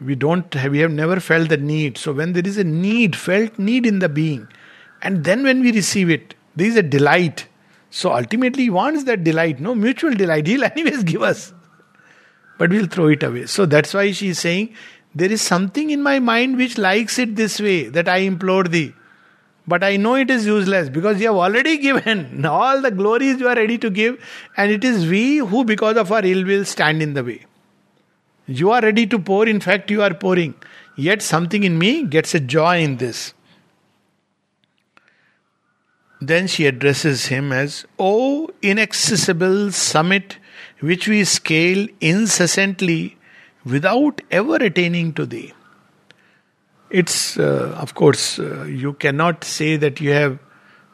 We 0.00 0.14
don't 0.14 0.52
have, 0.54 0.72
we 0.72 0.78
have 0.78 0.92
never 0.92 1.18
felt 1.18 1.48
the 1.48 1.56
need. 1.56 1.98
So, 1.98 2.12
when 2.12 2.32
there 2.32 2.46
is 2.46 2.56
a 2.56 2.64
need, 2.64 3.16
felt 3.16 3.58
need 3.58 3.86
in 3.86 3.98
the 3.98 4.08
being, 4.08 4.48
and 5.02 5.24
then 5.24 5.42
when 5.42 5.60
we 5.60 5.72
receive 5.72 6.10
it, 6.10 6.34
there 6.54 6.66
is 6.66 6.76
a 6.76 6.82
delight. 6.82 7.46
So, 7.90 8.12
ultimately, 8.12 8.64
he 8.64 8.70
wants 8.70 9.04
that 9.04 9.24
delight, 9.24 9.60
no 9.60 9.74
mutual 9.74 10.14
delight. 10.14 10.46
He'll 10.46 10.64
anyways 10.76 11.02
give 11.04 11.22
us, 11.22 11.52
but 12.58 12.70
we'll 12.70 12.86
throw 12.86 13.08
it 13.08 13.22
away. 13.22 13.46
So, 13.46 13.66
that's 13.66 13.94
why 13.94 14.12
she 14.12 14.28
is 14.28 14.38
saying, 14.38 14.74
there 15.14 15.32
is 15.32 15.42
something 15.42 15.90
in 15.90 16.02
my 16.02 16.18
mind 16.18 16.56
which 16.56 16.78
likes 16.78 17.18
it 17.18 17.36
this 17.36 17.60
way 17.60 17.88
that 17.88 18.08
I 18.08 18.18
implore 18.18 18.64
thee. 18.64 18.94
But 19.66 19.84
I 19.84 19.96
know 19.96 20.14
it 20.14 20.30
is 20.30 20.46
useless 20.46 20.88
because 20.88 21.20
you 21.20 21.26
have 21.26 21.36
already 21.36 21.76
given 21.86 22.44
all 22.46 22.80
the 22.80 22.90
glories 22.90 23.38
you 23.38 23.48
are 23.48 23.54
ready 23.54 23.78
to 23.78 23.90
give, 23.90 24.18
and 24.56 24.70
it 24.70 24.82
is 24.82 25.06
we 25.06 25.38
who, 25.38 25.64
because 25.64 25.96
of 25.96 26.10
our 26.10 26.24
ill 26.24 26.44
will, 26.44 26.64
stand 26.64 27.02
in 27.02 27.14
the 27.14 27.22
way. 27.22 27.44
You 28.46 28.70
are 28.70 28.80
ready 28.80 29.06
to 29.06 29.18
pour, 29.18 29.46
in 29.46 29.60
fact, 29.60 29.90
you 29.90 30.02
are 30.02 30.14
pouring. 30.14 30.54
Yet 30.96 31.20
something 31.20 31.64
in 31.64 31.78
me 31.78 32.04
gets 32.04 32.34
a 32.34 32.40
joy 32.40 32.80
in 32.80 32.96
this. 32.96 33.34
Then 36.20 36.46
she 36.46 36.66
addresses 36.66 37.26
him 37.26 37.52
as, 37.52 37.84
O 37.98 38.50
inaccessible 38.62 39.70
summit 39.72 40.38
which 40.80 41.06
we 41.06 41.24
scale 41.24 41.86
incessantly 42.00 43.17
without 43.70 44.20
ever 44.30 44.56
attaining 44.56 45.12
to 45.14 45.26
thee. 45.26 45.52
It's, 46.90 47.38
uh, 47.38 47.74
of 47.78 47.94
course, 47.94 48.38
uh, 48.38 48.64
you 48.64 48.94
cannot 48.94 49.44
say 49.44 49.76
that 49.76 50.00
you 50.00 50.10
have, 50.12 50.38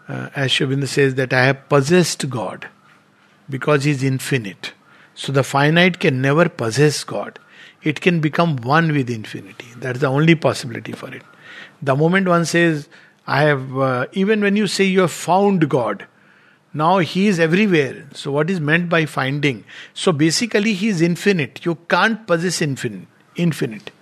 uh, 0.08 0.28
as 0.34 0.52
Sri 0.52 0.86
says, 0.86 1.14
that 1.14 1.32
I 1.32 1.44
have 1.44 1.68
possessed 1.68 2.28
God 2.28 2.68
because 3.48 3.84
He 3.84 3.92
is 3.92 4.02
infinite. 4.02 4.72
So 5.14 5.30
the 5.30 5.44
finite 5.44 6.00
can 6.00 6.20
never 6.20 6.48
possess 6.48 7.04
God. 7.04 7.38
It 7.82 8.00
can 8.00 8.20
become 8.20 8.56
one 8.56 8.92
with 8.92 9.08
infinity. 9.08 9.68
That's 9.76 10.00
the 10.00 10.08
only 10.08 10.34
possibility 10.34 10.92
for 10.92 11.14
it. 11.14 11.22
The 11.80 11.94
moment 11.94 12.26
one 12.26 12.44
says, 12.44 12.88
I 13.26 13.42
have, 13.42 13.78
uh, 13.78 14.06
even 14.12 14.40
when 14.40 14.56
you 14.56 14.66
say 14.66 14.84
you 14.84 15.02
have 15.02 15.12
found 15.12 15.68
God, 15.68 16.06
now 16.74 16.98
he 16.98 17.28
is 17.28 17.38
everywhere. 17.38 18.06
So, 18.12 18.32
what 18.32 18.50
is 18.50 18.60
meant 18.60 18.88
by 18.88 19.06
finding? 19.06 19.64
So, 19.94 20.10
basically, 20.10 20.74
he 20.74 20.88
is 20.88 21.00
infinite. 21.00 21.64
You 21.64 21.76
can't 21.88 22.26
possess 22.26 22.60
infinite. 22.60 23.06
infinite. 23.36 23.92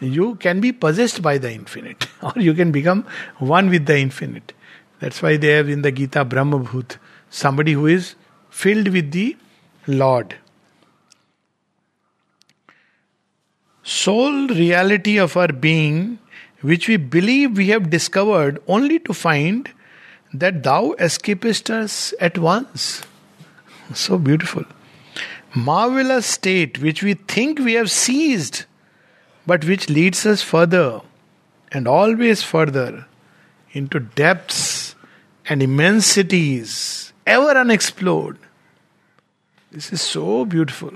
You 0.00 0.34
can 0.34 0.60
be 0.60 0.72
possessed 0.72 1.22
by 1.22 1.38
the 1.38 1.50
infinite, 1.52 2.06
or 2.22 2.32
you 2.36 2.54
can 2.54 2.70
become 2.70 3.06
one 3.38 3.70
with 3.70 3.86
the 3.86 3.96
infinite. 3.98 4.52
That's 5.00 5.22
why 5.22 5.36
they 5.36 5.48
have 5.48 5.68
in 5.68 5.82
the 5.82 5.90
Gita 5.90 6.24
Brahmabhut 6.24 6.96
somebody 7.30 7.72
who 7.72 7.86
is 7.86 8.14
filled 8.50 8.88
with 8.88 9.10
the 9.12 9.36
Lord. 9.86 10.36
Sole 13.82 14.48
reality 14.48 15.18
of 15.18 15.36
our 15.36 15.48
being, 15.48 16.18
which 16.60 16.88
we 16.88 16.96
believe 16.96 17.56
we 17.56 17.68
have 17.68 17.90
discovered 17.90 18.62
only 18.68 18.98
to 19.00 19.14
find 19.14 19.68
that 20.32 20.62
thou 20.62 20.92
escapest 20.98 21.70
us 21.70 22.14
at 22.20 22.38
once. 22.38 23.02
So 23.94 24.18
beautiful. 24.18 24.64
Marvelous 25.54 26.26
state 26.26 26.80
which 26.80 27.02
we 27.02 27.14
think 27.14 27.58
we 27.58 27.74
have 27.74 27.90
seized, 27.90 28.64
but 29.46 29.64
which 29.64 29.90
leads 29.90 30.24
us 30.24 30.40
further 30.42 31.00
and 31.70 31.86
always 31.86 32.42
further 32.42 33.06
into 33.72 34.00
depths 34.00 34.94
and 35.48 35.62
immensities 35.62 37.12
ever 37.26 37.50
unexplored. 37.50 38.38
This 39.70 39.92
is 39.92 40.02
so 40.02 40.44
beautiful. 40.44 40.92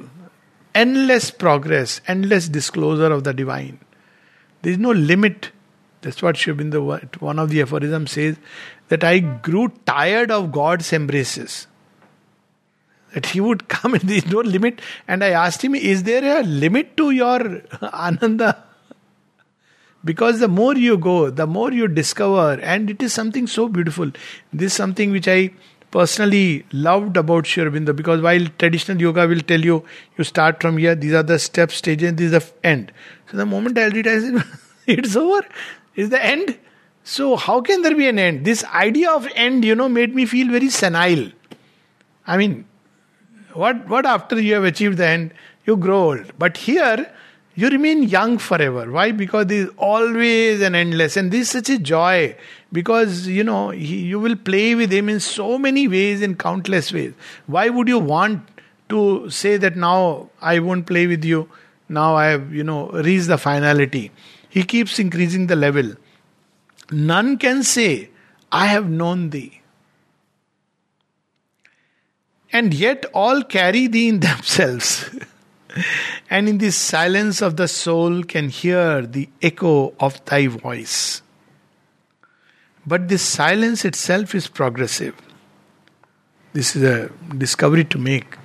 Endless 0.75 1.31
progress, 1.31 2.00
endless 2.07 2.49
disclosure 2.49 3.12
of 3.12 3.25
the 3.25 3.33
divine. 3.33 3.78
There 4.62 4.73
is 4.73 4.78
no 4.78 4.90
limit. 4.90 5.50
That's 6.07 6.23
what 6.23 6.37
Sri 6.37 6.55
one 6.55 7.39
of 7.41 7.51
the 7.51 7.63
aphorisms 7.63 8.13
says 8.13 8.37
that 8.91 9.03
I 9.03 9.19
grew 9.19 9.73
tired 9.87 10.31
of 10.31 10.53
God's 10.53 10.93
embraces. 10.93 11.67
That 13.13 13.27
He 13.27 13.41
would 13.41 13.67
come 13.77 13.95
and 13.95 14.03
there 14.05 14.19
is 14.19 14.27
no 14.27 14.39
limit. 14.39 14.81
And 15.09 15.25
I 15.25 15.31
asked 15.31 15.63
Him, 15.63 15.75
Is 15.75 16.05
there 16.05 16.39
a 16.39 16.45
limit 16.45 16.97
to 16.99 17.11
your 17.11 17.61
Ananda? 17.83 18.63
Because 20.05 20.39
the 20.39 20.47
more 20.47 20.77
you 20.77 20.97
go, 20.97 21.29
the 21.31 21.45
more 21.45 21.73
you 21.73 21.89
discover, 21.89 22.61
and 22.63 22.89
it 22.89 23.03
is 23.03 23.13
something 23.13 23.49
so 23.49 23.67
beautiful. 23.69 24.13
This 24.53 24.71
is 24.71 24.75
something 24.75 25.11
which 25.11 25.27
I 25.27 25.51
personally 25.91 26.67
loved 26.71 27.17
about 27.17 27.49
Sri 27.49 27.69
because 27.81 28.21
while 28.21 28.47
traditional 28.61 29.01
yoga 29.01 29.27
will 29.27 29.41
tell 29.41 29.61
you, 29.61 29.85
you 30.17 30.23
start 30.23 30.63
from 30.63 30.79
here, 30.79 30.95
these 30.95 31.15
are 31.15 31.25
the 31.25 31.41
steps, 31.41 31.75
stages, 31.75 32.15
this 32.15 32.27
is 32.27 32.31
the 32.31 32.53
end. 32.63 32.93
So 33.29 33.39
the 33.39 33.47
moment 33.47 33.77
I 33.77 33.89
read 33.89 34.07
it, 34.07 34.45
It's 34.87 35.17
over. 35.17 35.45
Is 35.97 36.11
the 36.11 36.25
end. 36.25 36.59
So, 37.03 37.37
how 37.37 37.61
can 37.61 37.83
there 37.83 37.95
be 37.95 38.09
an 38.09 38.19
end? 38.19 38.45
This 38.45 38.65
idea 38.65 39.11
of 39.11 39.26
end, 39.35 39.65
you 39.65 39.75
know, 39.75 39.88
made 39.88 40.15
me 40.15 40.26
feel 40.26 40.50
very 40.50 40.69
senile. 40.71 41.31
I 42.26 42.37
mean, 42.37 42.67
what, 43.53 43.88
what 43.88 44.05
after 44.05 44.41
you 44.41 44.55
have 44.55 44.65
achieved 44.65 44.99
the 44.99 45.07
end, 45.07 45.33
you 45.65 45.76
grow 45.76 46.11
old. 46.11 46.38
But 46.38 46.57
here, 46.57 47.11
you 47.55 47.69
remain 47.71 48.03
young 48.03 48.38
forever. 48.38 48.91
Why? 48.91 49.12
Because 49.12 49.47
there 49.47 49.62
is 49.62 49.71
always 49.79 50.61
an 50.61 50.75
endless. 50.75 51.17
And 51.17 51.31
this 51.31 51.43
is 51.43 51.50
such 51.50 51.71
a 51.71 51.79
joy 51.79 52.37
because, 52.73 53.26
you 53.26 53.45
know, 53.45 53.71
he, 53.71 54.00
you 54.00 54.21
will 54.21 54.37
play 54.37 54.75
with 54.75 54.93
him 54.93 55.09
in 55.09 55.21
so 55.21 55.59
many 55.59 55.88
ways, 55.88 56.21
in 56.21 56.37
countless 56.37 56.93
ways. 56.93 57.15
Why 57.47 57.71
would 57.71 57.88
you 57.88 57.99
want 57.99 58.47
to 58.91 59.31
say 59.31 59.57
that 59.57 59.75
now 59.75 60.29
I 60.43 60.59
won't 60.59 60.87
play 60.87 61.07
with 61.07 61.25
you? 61.25 61.49
Now 61.88 62.15
I 62.17 62.26
have, 62.26 62.53
you 62.53 62.65
know, 62.65 62.91
reached 62.91 63.29
the 63.29 63.38
finality. 63.38 64.11
He 64.57 64.63
keeps 64.63 64.99
increasing 64.99 65.49
the 65.49 65.55
level. 65.55 65.93
None 66.91 67.37
can 67.37 67.63
say, 67.63 68.09
I 68.51 68.69
have 68.69 68.89
known 68.89 69.29
thee. 69.29 69.61
And 72.51 72.73
yet 72.73 73.05
all 73.13 73.43
carry 73.43 73.87
thee 73.87 74.09
in 74.09 74.21
themselves. 74.29 75.11
and 76.31 76.49
in 76.49 76.57
the 76.57 76.73
silence 76.73 77.43
of 77.43 77.59
the 77.59 77.69
soul 77.69 78.23
can 78.23 78.49
hear 78.49 79.03
the 79.03 79.29
echo 79.43 79.93
of 80.01 80.25
thy 80.25 80.47
voice. 80.47 81.21
But 82.87 83.09
this 83.09 83.21
silence 83.21 83.85
itself 83.85 84.35
is 84.35 84.49
progressive. 84.49 85.15
This 86.55 86.75
is 86.75 86.83
a 86.83 87.11
discovery 87.37 87.85
to 87.85 87.99
make. 87.99 88.39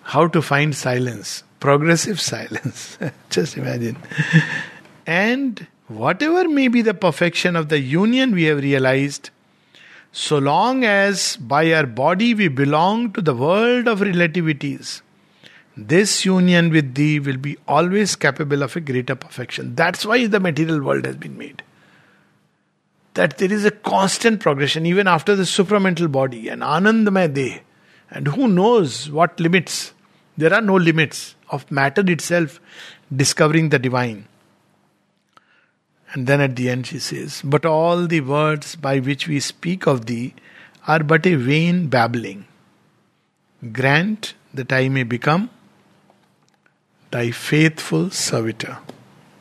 How 0.00 0.28
to 0.28 0.40
find 0.40 0.74
silence? 0.74 1.44
Progressive 1.60 2.18
silence. 2.32 2.96
Just 3.28 3.58
imagine. 3.58 3.98
And 5.06 5.66
whatever 5.88 6.48
may 6.48 6.68
be 6.68 6.82
the 6.82 6.94
perfection 6.94 7.56
of 7.56 7.68
the 7.68 7.78
union 7.78 8.32
we 8.32 8.44
have 8.44 8.58
realized, 8.58 9.30
so 10.12 10.38
long 10.38 10.84
as 10.84 11.36
by 11.36 11.72
our 11.72 11.86
body 11.86 12.34
we 12.34 12.48
belong 12.48 13.12
to 13.12 13.22
the 13.22 13.34
world 13.34 13.88
of 13.88 14.00
relativities, 14.00 15.00
this 15.76 16.24
union 16.24 16.70
with 16.70 16.94
thee 16.94 17.18
will 17.18 17.38
be 17.38 17.56
always 17.66 18.14
capable 18.14 18.62
of 18.62 18.76
a 18.76 18.80
greater 18.80 19.14
perfection. 19.14 19.74
That's 19.74 20.04
why 20.04 20.26
the 20.26 20.40
material 20.40 20.82
world 20.82 21.06
has 21.06 21.16
been 21.16 21.38
made. 21.38 21.62
That 23.14 23.38
there 23.38 23.52
is 23.52 23.64
a 23.64 23.70
constant 23.70 24.40
progression 24.40 24.84
even 24.84 25.06
after 25.06 25.34
the 25.34 25.44
supramental 25.44 26.12
body, 26.12 26.48
an 26.48 26.60
Anandamaya 26.60 27.32
Deh. 27.32 27.60
And 28.10 28.28
who 28.28 28.48
knows 28.48 29.10
what 29.10 29.40
limits? 29.40 29.94
There 30.36 30.52
are 30.52 30.60
no 30.60 30.76
limits 30.76 31.34
of 31.48 31.70
matter 31.70 32.02
itself 32.10 32.60
discovering 33.14 33.70
the 33.70 33.78
divine. 33.78 34.26
And 36.12 36.26
then 36.26 36.40
at 36.40 36.56
the 36.56 36.68
end 36.68 36.86
she 36.86 36.98
says, 36.98 37.40
But 37.42 37.64
all 37.64 38.06
the 38.06 38.20
words 38.20 38.76
by 38.76 38.98
which 38.98 39.26
we 39.26 39.40
speak 39.40 39.86
of 39.86 40.06
thee 40.06 40.34
are 40.86 41.02
but 41.02 41.26
a 41.26 41.36
vain 41.36 41.88
babbling. 41.88 42.46
Grant 43.72 44.34
that 44.52 44.72
I 44.72 44.88
may 44.88 45.04
become 45.04 45.48
thy 47.10 47.30
faithful 47.30 48.10
servitor. 48.10 48.78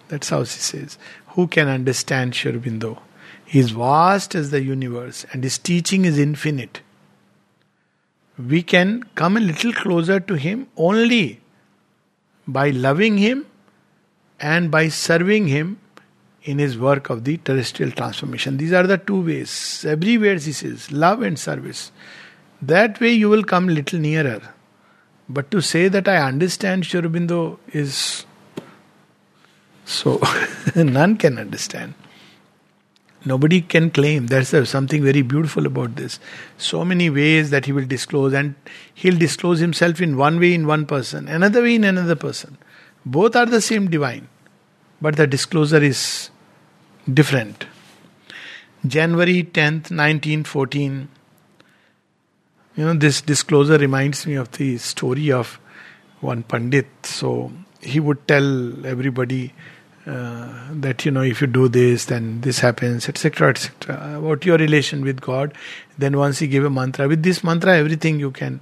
That's 0.07 0.29
how 0.29 0.43
she 0.43 0.59
says. 0.59 0.97
Who 1.29 1.47
can 1.47 1.67
understand 1.67 2.35
Sri 2.35 2.51
Aurobindo? 2.51 2.99
He 3.45 3.59
is 3.59 3.71
vast 3.71 4.33
as 4.35 4.51
the 4.51 4.63
universe 4.63 5.25
and 5.31 5.43
his 5.43 5.57
teaching 5.57 6.05
is 6.05 6.17
infinite. 6.17 6.81
We 8.37 8.63
can 8.63 9.03
come 9.15 9.35
a 9.35 9.41
little 9.41 9.73
closer 9.73 10.19
to 10.21 10.35
him 10.35 10.67
only 10.77 11.41
by 12.47 12.69
loving 12.69 13.17
him 13.17 13.45
and 14.39 14.71
by 14.71 14.87
serving 14.87 15.47
him 15.47 15.79
in 16.43 16.57
his 16.57 16.77
work 16.77 17.10
of 17.10 17.24
the 17.24 17.38
terrestrial 17.38 17.91
transformation. 17.91 18.57
These 18.57 18.74
are 18.74 18.88
the 18.88 18.98
two 18.98 19.21
ways. 19.21 19.86
Everywhere 19.88 20.36
he 20.36 20.51
says 20.51 20.91
love 20.91 21.21
and 21.21 21.38
service. 21.38 21.91
That 22.62 23.00
way 23.00 23.12
you 23.12 23.29
will 23.29 23.43
come 23.43 23.67
little 23.67 24.00
nearer. 24.00 24.41
But 25.30 25.51
to 25.51 25.62
say 25.62 25.88
that 25.88 26.08
I 26.08 26.17
understand 26.17 26.86
Sri 26.86 27.01
Aurobindo 27.01 27.58
is 27.71 28.25
so 29.86 30.21
none 30.75 31.17
can 31.17 31.38
understand. 31.38 31.93
Nobody 33.23 33.62
can 33.62 33.91
claim. 33.91 34.27
There's 34.27 34.67
something 34.67 35.04
very 35.04 35.21
beautiful 35.21 35.67
about 35.67 35.95
this. 35.95 36.19
So 36.58 36.84
many 36.84 37.10
ways 37.10 37.51
that 37.51 37.65
he 37.65 37.71
will 37.71 37.86
disclose, 37.86 38.34
and 38.34 38.56
he'll 38.95 39.17
disclose 39.17 39.60
himself 39.60 40.01
in 40.01 40.17
one 40.17 40.39
way 40.39 40.56
in 40.56 40.65
one 40.65 40.88
person, 40.88 41.27
another 41.27 41.62
way 41.62 41.75
in 41.75 41.84
another 41.84 42.15
person. 42.15 42.58
Both 43.06 43.36
are 43.36 43.45
the 43.45 43.62
same 43.62 43.89
divine, 43.91 44.27
but 45.01 45.15
the 45.15 45.27
disclosure 45.27 45.81
is 45.81 46.29
different. 47.11 47.65
January 48.85 49.43
10th, 49.43 49.91
1914 49.91 51.09
you 52.75 52.85
know, 52.85 52.93
this 52.93 53.21
disclosure 53.21 53.77
reminds 53.77 54.25
me 54.25 54.35
of 54.35 54.51
the 54.53 54.77
story 54.77 55.31
of 55.31 55.59
one 56.21 56.43
Pandit. 56.43 56.87
So 57.03 57.51
he 57.81 57.99
would 57.99 58.27
tell 58.27 58.85
everybody 58.85 59.53
uh, 60.05 60.67
that, 60.71 61.05
you 61.05 61.11
know, 61.11 61.21
if 61.21 61.41
you 61.41 61.47
do 61.47 61.67
this, 61.67 62.05
then 62.05 62.41
this 62.41 62.59
happens, 62.59 63.09
etc., 63.09 63.49
etc., 63.49 64.17
about 64.17 64.45
your 64.45 64.57
relation 64.57 65.03
with 65.03 65.19
God. 65.19 65.53
Then 65.97 66.17
once 66.17 66.39
he 66.39 66.47
gave 66.47 66.63
a 66.63 66.69
mantra, 66.69 67.07
with 67.07 67.23
this 67.23 67.43
mantra, 67.43 67.77
everything 67.77 68.19
you 68.19 68.31
can 68.31 68.61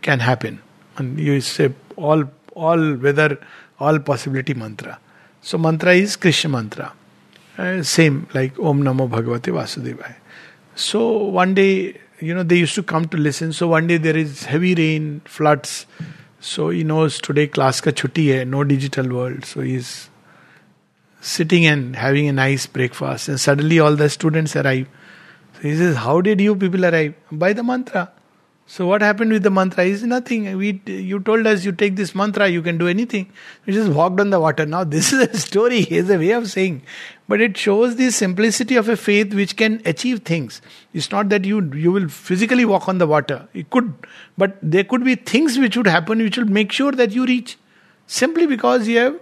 can 0.00 0.20
happen. 0.20 0.60
And 0.96 1.18
you 1.18 1.40
say 1.40 1.72
all, 1.96 2.24
all, 2.54 2.94
whether 2.94 3.38
all 3.78 3.98
possibility 3.98 4.54
mantra. 4.54 4.98
Mantra 5.58 5.94
is 5.94 6.16
Krishna 6.16 6.50
mantra. 6.50 6.92
Uh, 7.58 7.82
same 7.82 8.28
like 8.32 8.58
Om 8.58 8.82
Namo 8.82 9.08
Bhagavate 9.08 9.52
Vasudevaya. 9.52 10.14
So 10.74 11.18
one 11.18 11.54
day 11.54 12.00
you 12.22 12.34
know, 12.34 12.42
they 12.42 12.56
used 12.56 12.74
to 12.76 12.82
come 12.82 13.08
to 13.08 13.16
listen. 13.16 13.52
So 13.52 13.68
one 13.68 13.86
day 13.88 13.96
there 13.96 14.16
is 14.16 14.44
heavy 14.44 14.74
rain, 14.74 15.20
floods. 15.24 15.86
So 16.40 16.70
he 16.70 16.84
knows 16.84 17.20
today 17.20 17.46
class 17.48 17.80
ka 17.80 17.90
chutti 17.90 18.36
hai, 18.36 18.44
no 18.44 18.64
digital 18.64 19.08
world. 19.08 19.44
So 19.44 19.60
he's 19.60 20.08
sitting 21.20 21.66
and 21.66 21.96
having 21.96 22.28
a 22.28 22.32
nice 22.32 22.66
breakfast. 22.66 23.28
And 23.28 23.40
suddenly 23.40 23.80
all 23.80 23.96
the 23.96 24.08
students 24.08 24.54
arrive. 24.56 24.86
So 25.54 25.62
he 25.62 25.76
says, 25.76 25.96
How 25.96 26.20
did 26.20 26.40
you 26.40 26.54
people 26.54 26.84
arrive? 26.84 27.14
By 27.30 27.52
the 27.52 27.64
mantra. 27.64 28.10
So 28.72 28.86
what 28.86 29.02
happened 29.02 29.32
with 29.32 29.42
the 29.42 29.50
mantra 29.50 29.84
is 29.84 30.02
nothing. 30.02 30.56
We, 30.56 30.80
you 30.86 31.20
told 31.20 31.46
us 31.46 31.62
you 31.62 31.72
take 31.72 31.94
this 31.94 32.14
mantra, 32.14 32.48
you 32.48 32.62
can 32.62 32.78
do 32.78 32.88
anything. 32.88 33.30
We 33.66 33.74
just 33.74 33.90
walked 33.92 34.18
on 34.18 34.30
the 34.30 34.40
water. 34.40 34.64
Now 34.64 34.82
this 34.82 35.12
is 35.16 35.20
a 35.20 35.36
story, 35.36 35.80
is 35.80 36.08
a 36.08 36.16
way 36.16 36.30
of 36.30 36.48
saying, 36.50 36.80
but 37.28 37.42
it 37.42 37.54
shows 37.58 37.96
the 37.96 38.10
simplicity 38.10 38.76
of 38.76 38.88
a 38.88 38.96
faith 38.96 39.34
which 39.34 39.56
can 39.56 39.82
achieve 39.84 40.20
things. 40.20 40.62
It's 40.94 41.10
not 41.10 41.28
that 41.28 41.44
you 41.44 41.60
you 41.74 41.92
will 41.92 42.08
physically 42.08 42.64
walk 42.64 42.88
on 42.88 42.96
the 42.96 43.06
water. 43.06 43.46
It 43.52 43.68
could, 43.68 43.92
but 44.38 44.56
there 44.62 44.84
could 44.84 45.04
be 45.04 45.16
things 45.16 45.58
which 45.58 45.76
would 45.76 45.92
happen 45.98 46.26
which 46.28 46.38
will 46.38 46.52
make 46.60 46.72
sure 46.72 46.92
that 46.92 47.12
you 47.12 47.26
reach, 47.26 47.58
simply 48.06 48.46
because 48.46 48.88
you 48.88 49.00
have 49.00 49.20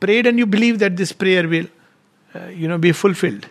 prayed 0.00 0.26
and 0.26 0.38
you 0.38 0.46
believe 0.46 0.78
that 0.78 0.96
this 0.96 1.12
prayer 1.12 1.46
will, 1.46 1.66
uh, 2.34 2.46
you 2.46 2.66
know, 2.66 2.78
be 2.78 2.92
fulfilled. 2.92 3.46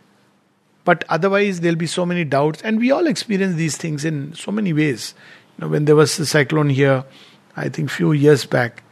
But 0.84 1.04
otherwise, 1.10 1.60
there'll 1.60 1.78
be 1.78 1.88
so 1.88 2.06
many 2.06 2.24
doubts, 2.24 2.62
and 2.64 2.80
we 2.80 2.92
all 2.92 3.08
experience 3.08 3.56
these 3.56 3.78
things 3.78 4.04
in 4.04 4.34
so 4.34 4.52
many 4.52 4.74
ways. 4.74 5.14
You 5.58 5.66
know, 5.66 5.72
when 5.72 5.86
there 5.86 5.96
was 5.96 6.18
a 6.20 6.26
cyclone 6.26 6.70
here, 6.70 7.04
I 7.56 7.70
think 7.70 7.90
few 7.90 8.14
years 8.14 8.46
back, 8.46 8.84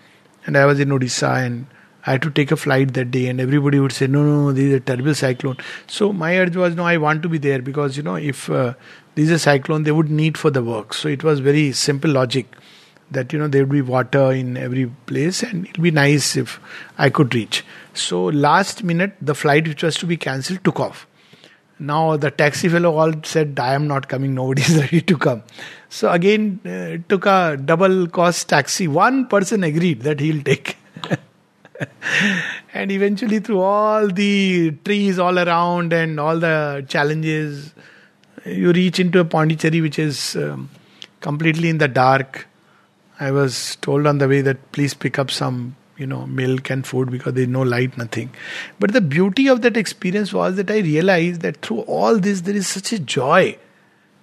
and 0.46 0.58
I 0.58 0.66
was 0.66 0.80
in 0.80 0.90
Odisha, 0.90 1.46
and 1.46 1.66
I 2.06 2.12
had 2.14 2.22
to 2.24 2.32
take 2.32 2.52
a 2.52 2.56
flight 2.56 2.94
that 2.94 3.12
day, 3.12 3.28
and 3.28 3.42
everybody 3.42 3.80
would 3.80 3.92
say, 3.92 4.08
"No, 4.08 4.24
no, 4.24 4.52
this 4.52 4.66
is 4.66 4.74
a 4.74 4.80
terrible 4.80 5.16
cyclone." 5.16 5.58
So 5.88 6.14
my 6.14 6.38
urge 6.38 6.56
was, 6.56 6.76
"No, 6.76 6.84
I 6.84 6.98
want 6.98 7.24
to 7.24 7.30
be 7.30 7.38
there 7.38 7.62
because 7.62 7.98
you 7.98 8.04
know, 8.04 8.16
if 8.16 8.50
uh, 8.50 8.74
this 9.16 9.26
is 9.26 9.32
a 9.32 9.40
cyclone, 9.40 9.84
they 9.84 9.92
would 9.92 10.10
need 10.10 10.38
for 10.38 10.52
the 10.52 10.64
work." 10.64 10.94
So 10.94 11.10
it 11.10 11.24
was 11.24 11.40
very 11.40 11.72
simple 11.72 12.12
logic 12.12 12.56
that 13.12 13.34
you 13.34 13.40
know 13.40 13.48
there 13.48 13.64
would 13.64 13.72
be 13.72 13.82
water 13.82 14.32
in 14.32 14.58
every 14.58 14.86
place, 15.08 15.44
and 15.44 15.66
it'd 15.66 15.82
be 15.82 15.92
nice 15.92 16.36
if 16.38 16.60
I 16.98 17.10
could 17.10 17.34
reach. 17.34 17.66
So 17.94 18.24
last 18.26 18.84
minute, 18.84 19.16
the 19.22 19.36
flight 19.36 19.68
which 19.68 19.84
was 19.84 19.96
to 19.98 20.06
be 20.06 20.18
cancelled 20.18 20.64
took 20.64 20.80
off. 20.80 21.06
Now 21.80 22.18
the 22.18 22.30
taxi 22.30 22.68
fellow 22.68 22.98
all 22.98 23.14
said, 23.24 23.58
I 23.60 23.74
am 23.74 23.88
not 23.88 24.10
coming, 24.10 24.36
nobody 24.36 24.62
is 24.62 24.78
ready 24.82 25.02
to 25.02 25.18
come. 25.18 25.44
So 25.88 26.12
again, 26.12 26.60
uh, 26.66 27.02
took 27.08 27.26
a 27.26 27.58
double 27.58 28.08
cost 28.08 28.50
taxi. 28.50 28.88
One 28.88 29.28
person 29.28 29.64
agreed 29.64 30.02
that 30.02 30.20
he'll 30.20 30.44
take. 30.44 30.78
and 32.74 32.92
eventually, 32.92 33.40
through 33.40 33.62
all 33.62 34.08
the 34.08 34.72
trees 34.84 35.18
all 35.20 35.40
around 35.40 35.94
and 35.94 36.20
all 36.20 36.38
the 36.38 36.86
challenges, 36.90 37.74
you 38.46 38.72
reach 38.74 39.00
into 39.00 39.20
a 39.20 39.26
Pondicherry 39.26 39.80
which 39.80 39.98
is 40.00 40.36
um, 40.36 40.70
completely 41.22 41.70
in 41.70 41.78
the 41.78 41.88
dark. 41.88 42.48
I 43.22 43.32
was 43.32 43.78
told 43.78 44.06
on 44.06 44.18
the 44.18 44.28
way 44.28 44.42
that 44.42 44.72
please 44.74 44.94
pick 44.94 45.18
up 45.18 45.32
some 45.32 45.76
you 46.00 46.08
know 46.08 46.26
milk 46.26 46.70
and 46.70 46.86
food 46.88 47.12
because 47.12 47.34
there's 47.34 47.48
no 47.48 47.62
light 47.62 47.98
nothing. 47.98 48.30
But 48.80 48.94
the 48.94 49.02
beauty 49.02 49.48
of 49.48 49.62
that 49.62 49.78
experience 49.78 50.34
was 50.34 50.56
that 50.56 50.72
i 50.72 50.78
realized 50.80 51.42
that 51.42 51.62
through 51.62 51.82
all 51.82 52.18
this 52.18 52.42
there 52.42 52.56
is 52.56 52.68
such 52.68 52.94
a 52.94 53.00
joy. 53.00 53.58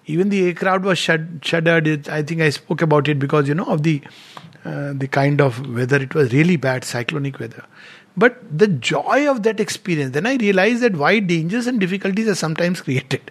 Even 0.07 0.29
the 0.29 0.45
aircraft 0.47 0.85
was 0.85 0.99
shud- 0.99 1.41
shuddered. 1.43 2.09
I 2.09 2.23
think 2.23 2.41
i 2.41 2.51
spoke 2.51 2.83
about 2.83 3.09
it 3.09 3.19
because 3.19 3.49
you 3.49 3.55
know 3.55 3.65
of 3.65 3.83
the 3.83 4.01
uh, 4.65 4.93
the 4.93 5.09
kind 5.09 5.41
of 5.41 5.65
weather. 5.75 5.97
It 5.97 6.15
was 6.15 6.33
really 6.33 6.57
bad 6.57 6.85
cyclonic 6.85 7.39
weather. 7.39 7.65
But 8.17 8.59
the 8.59 8.67
joy 8.67 9.31
of 9.31 9.43
that 9.43 9.61
experience, 9.61 10.13
then 10.15 10.27
I 10.27 10.37
realized 10.37 10.83
that 10.83 10.97
why 10.97 11.19
dangers 11.19 11.67
and 11.67 11.79
difficulties 11.79 12.29
are 12.29 12.35
sometimes 12.35 12.81
created. 12.87 13.31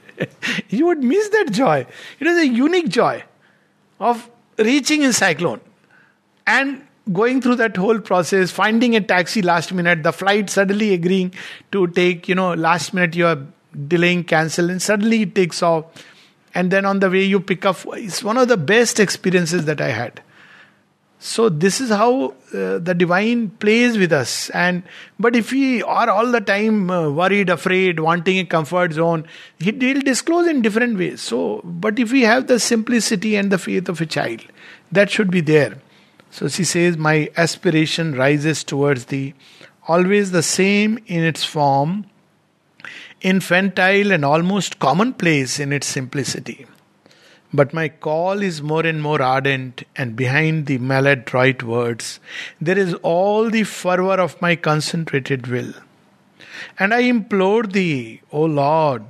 you 0.70 0.86
would 0.86 1.04
miss 1.04 1.30
that 1.30 1.52
joy. 1.52 1.86
It 2.20 2.28
is 2.28 2.38
a 2.38 2.48
unique 2.48 2.90
joy 2.90 3.24
of 4.00 4.30
reaching 4.58 5.02
in 5.02 5.14
cyclone. 5.14 5.62
And 6.46 6.88
going 7.12 7.42
through 7.42 7.56
that 7.56 7.78
whole 7.78 8.00
process, 8.00 8.52
finding 8.52 8.96
a 8.96 9.02
taxi 9.02 9.42
last 9.42 9.74
minute, 9.74 10.04
the 10.04 10.12
flight 10.12 10.50
suddenly 10.50 10.94
agreeing 10.94 11.34
to 11.72 11.88
take, 11.88 12.28
you 12.28 12.36
know, 12.36 12.54
last 12.54 12.94
minute 12.94 13.16
you 13.16 13.28
are 13.28 13.40
delaying, 13.88 14.24
cancel, 14.24 14.70
and 14.70 14.82
suddenly 14.82 15.24
it 15.24 15.36
takes 15.36 15.62
off. 15.62 15.86
And 16.54 16.72
then 16.72 16.86
on 16.86 17.00
the 17.00 17.10
way 17.10 17.24
you 17.24 17.40
pick 17.40 17.66
up, 17.66 17.78
it's 17.94 18.24
one 18.24 18.38
of 18.38 18.48
the 18.48 18.58
best 18.58 19.00
experiences 19.00 19.66
that 19.66 19.82
I 19.82 19.90
had. 19.90 20.22
So 21.20 21.50
this 21.50 21.82
is 21.82 21.90
how 21.90 22.36
uh, 22.54 22.78
the 22.78 22.94
divine 22.96 23.50
plays 23.50 23.98
with 23.98 24.14
us. 24.14 24.50
And 24.52 24.84
but 25.20 25.36
if 25.36 25.52
we 25.52 25.82
are 25.82 26.10
all 26.10 26.32
the 26.32 26.42
time 26.42 26.90
uh, 26.90 27.10
worried, 27.10 27.50
afraid, 27.50 28.00
wanting 28.00 28.38
a 28.38 28.46
comfort 28.46 28.94
zone, 28.94 29.26
he 29.60 29.72
will 29.72 30.02
disclose 30.02 30.48
in 30.48 30.62
different 30.62 30.98
ways. 30.98 31.22
So, 31.22 31.62
but 31.64 32.00
if 32.00 32.12
we 32.12 32.22
have 32.22 32.48
the 32.48 32.60
simplicity 32.60 33.36
and 33.36 33.52
the 33.52 33.58
faith 33.58 33.90
of 33.90 34.02
a 34.02 34.06
child, 34.06 34.42
that 34.92 35.10
should 35.10 35.32
be 35.32 35.42
there. 35.42 35.78
So 36.36 36.50
she 36.50 36.66
says, 36.66 36.98
My 36.98 37.32
aspiration 37.38 38.14
rises 38.14 38.66
towards 38.66 39.06
thee, 39.06 39.36
always 39.88 40.32
the 40.32 40.44
same 40.44 41.00
in 41.06 41.24
its 41.24 41.46
form, 41.46 42.08
infantile 43.22 44.12
and 44.12 44.26
almost 44.26 44.78
commonplace 44.80 45.62
in 45.62 45.72
its 45.72 45.88
simplicity. 45.88 46.66
But 47.54 47.74
my 47.74 47.88
call 47.88 48.42
is 48.42 48.62
more 48.62 48.86
and 48.86 49.02
more 49.02 49.22
ardent, 49.22 49.84
and 49.96 50.18
behind 50.18 50.66
the 50.66 50.78
maladroit 50.78 51.64
words, 51.64 52.20
there 52.60 52.78
is 52.78 52.94
all 52.96 53.50
the 53.50 53.64
fervor 53.64 54.20
of 54.20 54.42
my 54.42 54.58
concentrated 54.58 55.48
will. 55.48 55.74
And 56.78 56.94
I 56.94 57.00
implore 57.00 57.64
thee, 57.64 58.20
O 58.34 58.44
Lord, 58.44 59.06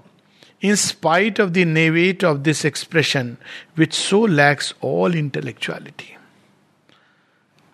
in 0.62 0.76
spite 0.76 1.40
of 1.40 1.54
the 1.54 1.66
naivete 1.66 2.24
of 2.24 2.44
this 2.44 2.64
expression, 2.64 3.40
which 3.74 3.96
so 3.96 4.20
lacks 4.20 4.76
all 4.80 5.16
intellectuality. 5.16 6.15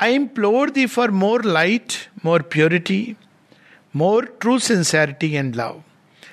I 0.01 0.07
implore 0.09 0.71
thee 0.71 0.87
for 0.87 1.09
more 1.09 1.39
light, 1.43 2.09
more 2.23 2.39
purity, 2.39 3.17
more 3.93 4.23
true 4.23 4.57
sincerity 4.57 5.35
and 5.37 5.55
love. 5.55 5.83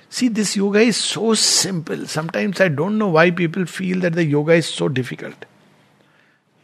See, 0.09 0.29
this 0.29 0.57
yoga 0.57 0.81
is 0.81 0.97
so 0.97 1.35
simple. 1.35 2.07
Sometimes 2.07 2.63
I 2.63 2.69
don't 2.69 2.97
know 2.97 3.09
why 3.09 3.31
people 3.31 3.67
feel 3.67 4.01
that 4.01 4.15
the 4.15 4.25
yoga 4.25 4.55
is 4.55 4.67
so 4.67 4.89
difficult. 4.89 5.45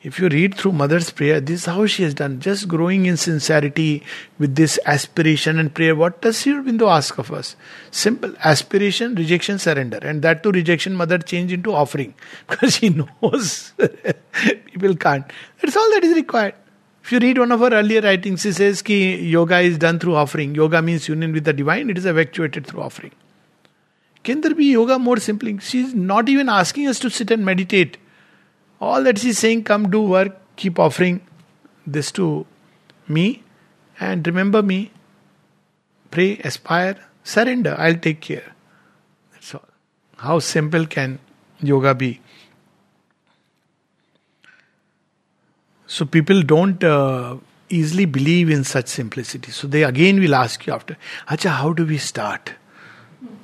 If 0.03 0.19
you 0.19 0.29
read 0.29 0.55
through 0.55 0.73
Mother's 0.73 1.11
prayer, 1.11 1.41
this 1.41 1.61
is 1.61 1.67
how 1.67 1.85
she 1.85 2.05
has 2.05 2.15
done. 2.15 2.41
Just 2.41 2.69
growing 2.69 3.05
in 3.05 3.19
sincerity 3.19 4.03
with 4.39 4.55
this 4.55 4.79
aspiration 4.87 5.59
and 5.59 5.75
prayer. 5.75 5.95
What 5.95 6.23
does 6.23 6.41
Sri 6.41 6.53
Aurobindo 6.55 6.91
ask 6.91 7.19
of 7.19 7.33
us? 7.33 7.55
Simple 7.91 8.35
aspiration, 8.45 9.15
rejection, 9.15 9.59
surrender. 9.59 9.99
And 10.03 10.23
that 10.23 10.43
to 10.43 10.53
rejection, 10.53 10.95
Mother 10.95 11.19
changed 11.19 11.53
into 11.53 11.75
offering. 11.75 12.15
Because 12.49 12.77
she 12.77 12.89
knows 13.23 13.73
people 14.67 14.95
can't. 14.97 15.31
That's 15.61 15.77
all 15.77 15.91
that 15.93 16.05
is 16.05 16.15
required. 16.17 16.55
If 17.05 17.13
you 17.13 17.19
read 17.19 17.37
one 17.37 17.53
of 17.53 17.61
her 17.61 17.69
earlier 17.69 18.01
writings, 18.01 18.41
she 18.41 18.53
says 18.53 18.81
ki 18.81 19.17
yoga 19.27 19.59
is 19.59 19.77
done 19.77 19.99
through 19.99 20.15
offering. 20.15 20.55
Yoga 20.55 20.81
means 20.81 21.07
union 21.07 21.35
with 21.35 21.45
the 21.45 21.53
divine, 21.53 21.91
it 21.91 21.99
is 21.99 22.07
effectuated 22.07 22.67
through 22.67 22.81
offering. 22.81 23.13
Can 24.23 24.41
there 24.41 24.55
be 24.55 24.73
yoga 24.73 24.99
more 24.99 25.19
simply? 25.19 25.59
She's 25.59 25.93
not 25.93 26.31
even 26.31 26.49
asking 26.49 26.89
us 26.89 26.99
to 27.01 27.11
sit 27.11 27.31
and 27.31 27.45
meditate. 27.45 27.99
All 28.81 29.03
that 29.03 29.19
she's 29.19 29.39
saying, 29.39 29.65
come 29.65 29.91
do 29.91 30.01
work, 30.01 30.41
keep 30.57 30.79
offering 30.79 31.21
this 31.87 32.11
to 32.13 32.47
me, 33.07 33.43
and 34.01 34.27
remember 34.27 34.63
me. 34.63 34.91
Pray, 36.11 36.39
aspire, 36.39 36.97
surrender, 37.23 37.77
I'll 37.79 37.97
take 37.99 38.23
care. 38.23 38.55
That's 39.33 39.55
all. 39.55 39.69
How 40.17 40.39
simple 40.39 40.87
can 40.87 41.19
yoga 41.61 41.95
be? 41.95 42.23
So 45.95 46.05
people 46.05 46.43
don't 46.43 46.83
uh, 46.83 47.37
easily 47.69 48.05
believe 48.05 48.51
in 48.51 48.65
such 48.65 48.89
simplicity. 48.89 49.53
So 49.53 49.69
they 49.69 49.85
again 49.85 50.19
will 50.19 50.35
ask 50.35 50.67
you 50.67 50.73
after, 50.73 50.97
Acha, 51.29 51.51
how 51.51 51.73
do 51.73 51.87
we 51.87 51.99
start? 51.99 52.53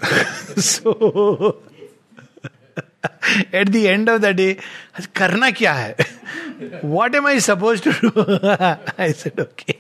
so 0.57 1.63
at 3.53 3.71
the 3.71 3.87
end 3.87 4.09
of 4.09 4.23
the 4.23 4.35
day, 4.35 4.59
karna 5.15 5.53
kya 5.53 5.75
hai? 5.81 6.79
what 6.97 7.15
am 7.15 7.27
I 7.27 7.39
supposed 7.39 7.85
to 7.85 7.93
do? 7.93 8.11
I 8.99 9.13
said, 9.13 9.39
okay. 9.39 9.79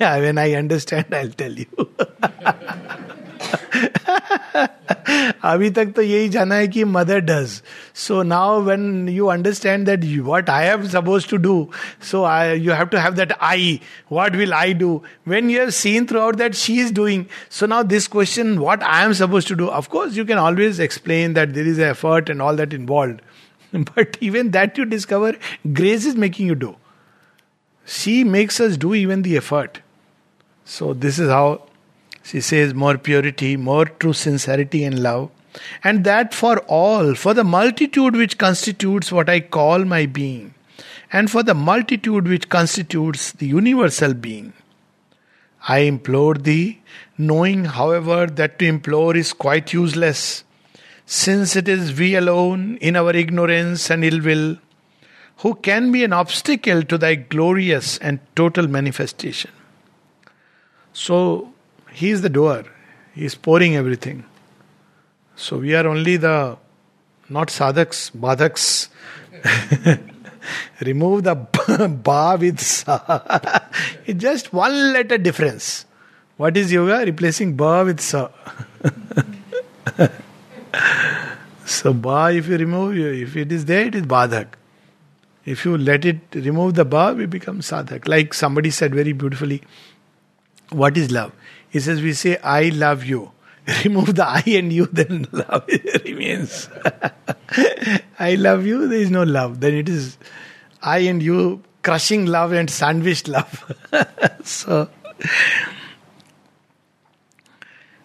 yeah, 0.00 0.18
when 0.18 0.38
I 0.38 0.54
understand, 0.54 1.14
I'll 1.14 1.30
tell 1.30 1.52
you. 1.52 3.06
अभी 5.44 5.70
तक 5.70 5.92
तो 5.96 6.02
यही 6.02 6.28
जाना 6.28 6.54
है 6.54 6.68
कि 6.68 6.84
mother 6.84 7.20
does 7.20 7.60
so 7.96 8.22
now 8.22 8.60
when 8.62 9.08
you 9.08 9.26
understand 9.26 9.86
that 9.86 10.04
what 10.20 10.50
I 10.50 10.66
have 10.66 10.86
suppose 10.88 11.28
to 11.30 11.36
do 11.36 11.56
so 12.10 12.22
I 12.24 12.58
you 12.58 12.72
have 12.72 12.86
to 12.86 12.98
have 12.98 13.14
that 13.14 13.32
I 13.40 13.78
what 14.12 14.36
will 14.36 14.52
I 14.54 14.74
do 14.74 15.02
when 15.28 15.50
you 15.50 15.58
have 15.60 15.70
seen 15.78 16.06
throughout 16.20 16.36
that 16.36 16.54
she 16.54 16.80
is 16.80 16.92
doing 16.94 17.24
so 17.50 17.66
now 17.66 17.82
this 17.86 18.06
question 18.08 18.56
what 18.58 18.82
I 18.82 19.04
am 19.04 19.12
suppose 19.22 19.48
to 19.48 19.54
do 19.54 19.66
of 19.78 19.88
course 19.88 20.16
you 20.16 20.24
can 20.24 20.38
always 20.38 20.80
explain 20.80 21.34
that 21.34 21.48
there 21.48 21.68
is 21.68 21.80
effort 21.82 22.30
and 22.30 22.40
all 22.40 22.56
that 22.56 22.74
involve 22.74 23.80
but 23.90 24.16
even 24.22 24.50
that 24.50 24.78
you 24.78 24.84
discover 24.84 25.36
grace 25.66 26.06
is 26.06 26.16
making 26.16 26.48
you 26.48 26.54
do 26.54 26.74
she 27.86 28.22
makes 28.24 28.60
us 28.60 28.78
do 28.78 28.94
even 28.94 29.22
the 29.22 29.36
effort 29.36 29.78
so 30.66 30.92
this 30.94 31.20
is 31.20 31.30
how 31.30 31.69
she 32.22 32.40
says 32.40 32.74
more 32.74 32.98
purity, 32.98 33.56
more 33.56 33.86
true 33.86 34.12
sincerity 34.12 34.84
and 34.84 35.02
love. 35.02 35.30
And 35.82 36.04
that 36.04 36.32
for 36.32 36.58
all, 36.60 37.14
for 37.14 37.34
the 37.34 37.44
multitude 37.44 38.14
which 38.14 38.38
constitutes 38.38 39.10
what 39.10 39.28
I 39.28 39.40
call 39.40 39.84
my 39.84 40.06
being, 40.06 40.54
and 41.12 41.30
for 41.30 41.42
the 41.42 41.54
multitude 41.54 42.28
which 42.28 42.48
constitutes 42.48 43.32
the 43.32 43.46
universal 43.46 44.14
being. 44.14 44.52
I 45.68 45.80
implore 45.80 46.34
thee, 46.34 46.80
knowing, 47.18 47.64
however, 47.64 48.26
that 48.26 48.58
to 48.60 48.66
implore 48.66 49.16
is 49.16 49.32
quite 49.32 49.72
useless, 49.72 50.44
since 51.04 51.56
it 51.56 51.68
is 51.68 51.98
we 51.98 52.14
alone, 52.14 52.76
in 52.76 52.96
our 52.96 53.14
ignorance 53.14 53.90
and 53.90 54.04
ill 54.04 54.22
will, 54.22 54.58
who 55.38 55.54
can 55.56 55.90
be 55.90 56.04
an 56.04 56.12
obstacle 56.12 56.82
to 56.84 56.96
thy 56.96 57.16
glorious 57.16 57.98
and 57.98 58.20
total 58.36 58.68
manifestation. 58.68 59.50
So, 60.92 61.52
he 61.92 62.10
is 62.10 62.22
the 62.22 62.28
doer. 62.28 62.64
He 63.14 63.24
is 63.24 63.34
pouring 63.34 63.76
everything. 63.76 64.24
So 65.36 65.58
we 65.58 65.74
are 65.74 65.86
only 65.86 66.16
the 66.16 66.56
not 67.28 67.48
sadhaks, 67.48 68.10
badhaks. 68.10 68.88
Remove 70.80 71.24
the 71.24 71.34
ba 72.02 72.36
with 72.40 72.60
sa. 72.60 73.20
it's 74.06 74.20
just 74.20 74.52
one 74.52 74.92
letter 74.92 75.18
difference. 75.18 75.86
What 76.36 76.56
is 76.56 76.72
yoga? 76.72 77.04
Replacing 77.04 77.56
ba 77.56 77.84
with 77.84 78.00
sa. 78.00 78.30
so 81.66 81.92
ba, 81.92 82.30
if 82.32 82.48
you 82.48 82.56
remove, 82.56 82.96
if 82.96 83.36
it 83.36 83.52
is 83.52 83.66
there, 83.66 83.86
it 83.86 83.94
is 83.94 84.02
badhak. 84.02 84.48
If 85.44 85.64
you 85.64 85.76
let 85.76 86.04
it 86.04 86.20
remove 86.34 86.74
the 86.74 86.84
ba, 86.84 87.14
we 87.16 87.26
become 87.26 87.60
sadhak. 87.60 88.08
Like 88.08 88.34
somebody 88.34 88.70
said 88.70 88.94
very 88.94 89.12
beautifully, 89.12 89.62
what 90.70 90.96
is 90.96 91.10
love? 91.10 91.32
He 91.70 91.80
says, 91.80 92.02
We 92.02 92.12
say, 92.12 92.36
I 92.38 92.68
love 92.68 93.04
you. 93.04 93.32
Remove 93.84 94.14
the 94.14 94.26
I 94.26 94.42
and 94.46 94.72
you, 94.72 94.86
then 94.86 95.26
love 95.32 95.64
remains. 96.04 96.68
I 98.18 98.34
love 98.34 98.66
you, 98.66 98.88
there 98.88 98.98
is 98.98 99.10
no 99.10 99.22
love. 99.22 99.60
Then 99.60 99.74
it 99.74 99.88
is 99.88 100.18
I 100.82 100.98
and 100.98 101.22
you 101.22 101.62
crushing 101.82 102.26
love 102.26 102.52
and 102.52 102.68
sandwiched 102.70 103.28
love. 103.28 103.72
so, 104.44 104.88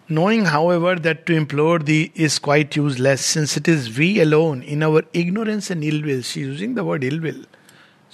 knowing, 0.08 0.44
however, 0.44 0.96
that 0.96 1.26
to 1.26 1.34
implore 1.34 1.78
thee 1.78 2.12
is 2.14 2.38
quite 2.38 2.76
useless, 2.76 3.24
since 3.24 3.56
it 3.56 3.66
is 3.66 3.98
we 3.98 4.20
alone 4.20 4.62
in 4.62 4.82
our 4.82 5.02
ignorance 5.12 5.70
and 5.70 5.82
ill 5.82 6.02
will. 6.02 6.22
She's 6.22 6.46
using 6.46 6.74
the 6.74 6.84
word 6.84 7.04
ill 7.04 7.20
will. 7.20 7.44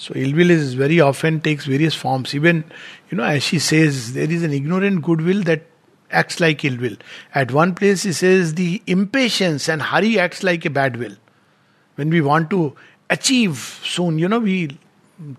So 0.03 0.15
ill 0.17 0.33
will 0.35 0.51
is 0.51 0.75
very 0.75 1.01
often 1.01 1.41
takes 1.41 1.65
various 1.65 1.95
forms. 1.95 2.35
Even, 2.35 2.65
you 3.09 3.17
know, 3.17 3.23
as 3.23 3.45
she 3.45 3.61
says, 3.61 4.15
there 4.15 4.29
is 4.29 4.43
an 4.43 4.53
ignorant 4.53 5.01
goodwill 5.01 5.45
that 5.45 5.62
acts 6.11 6.41
like 6.41 6.65
ill 6.65 6.77
will. 6.77 6.97
At 7.37 7.53
one 7.53 7.77
place, 7.77 8.03
she 8.03 8.12
says 8.12 8.55
the 8.55 8.83
impatience 8.88 9.69
and 9.69 9.81
hurry 9.81 10.19
acts 10.19 10.43
like 10.43 10.65
a 10.65 10.71
bad 10.71 10.97
will. 10.97 11.15
When 11.95 12.11
we 12.11 12.21
want 12.21 12.51
to 12.51 12.75
achieve 13.11 13.57
soon, 13.85 14.19
you 14.19 14.27
know, 14.27 14.41
we 14.41 14.77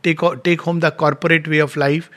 take 0.01 0.21
take 0.45 0.61
home 0.61 0.79
the 0.79 0.91
corporate 0.91 1.45
way 1.45 1.59
of 1.59 1.75
life, 1.75 2.09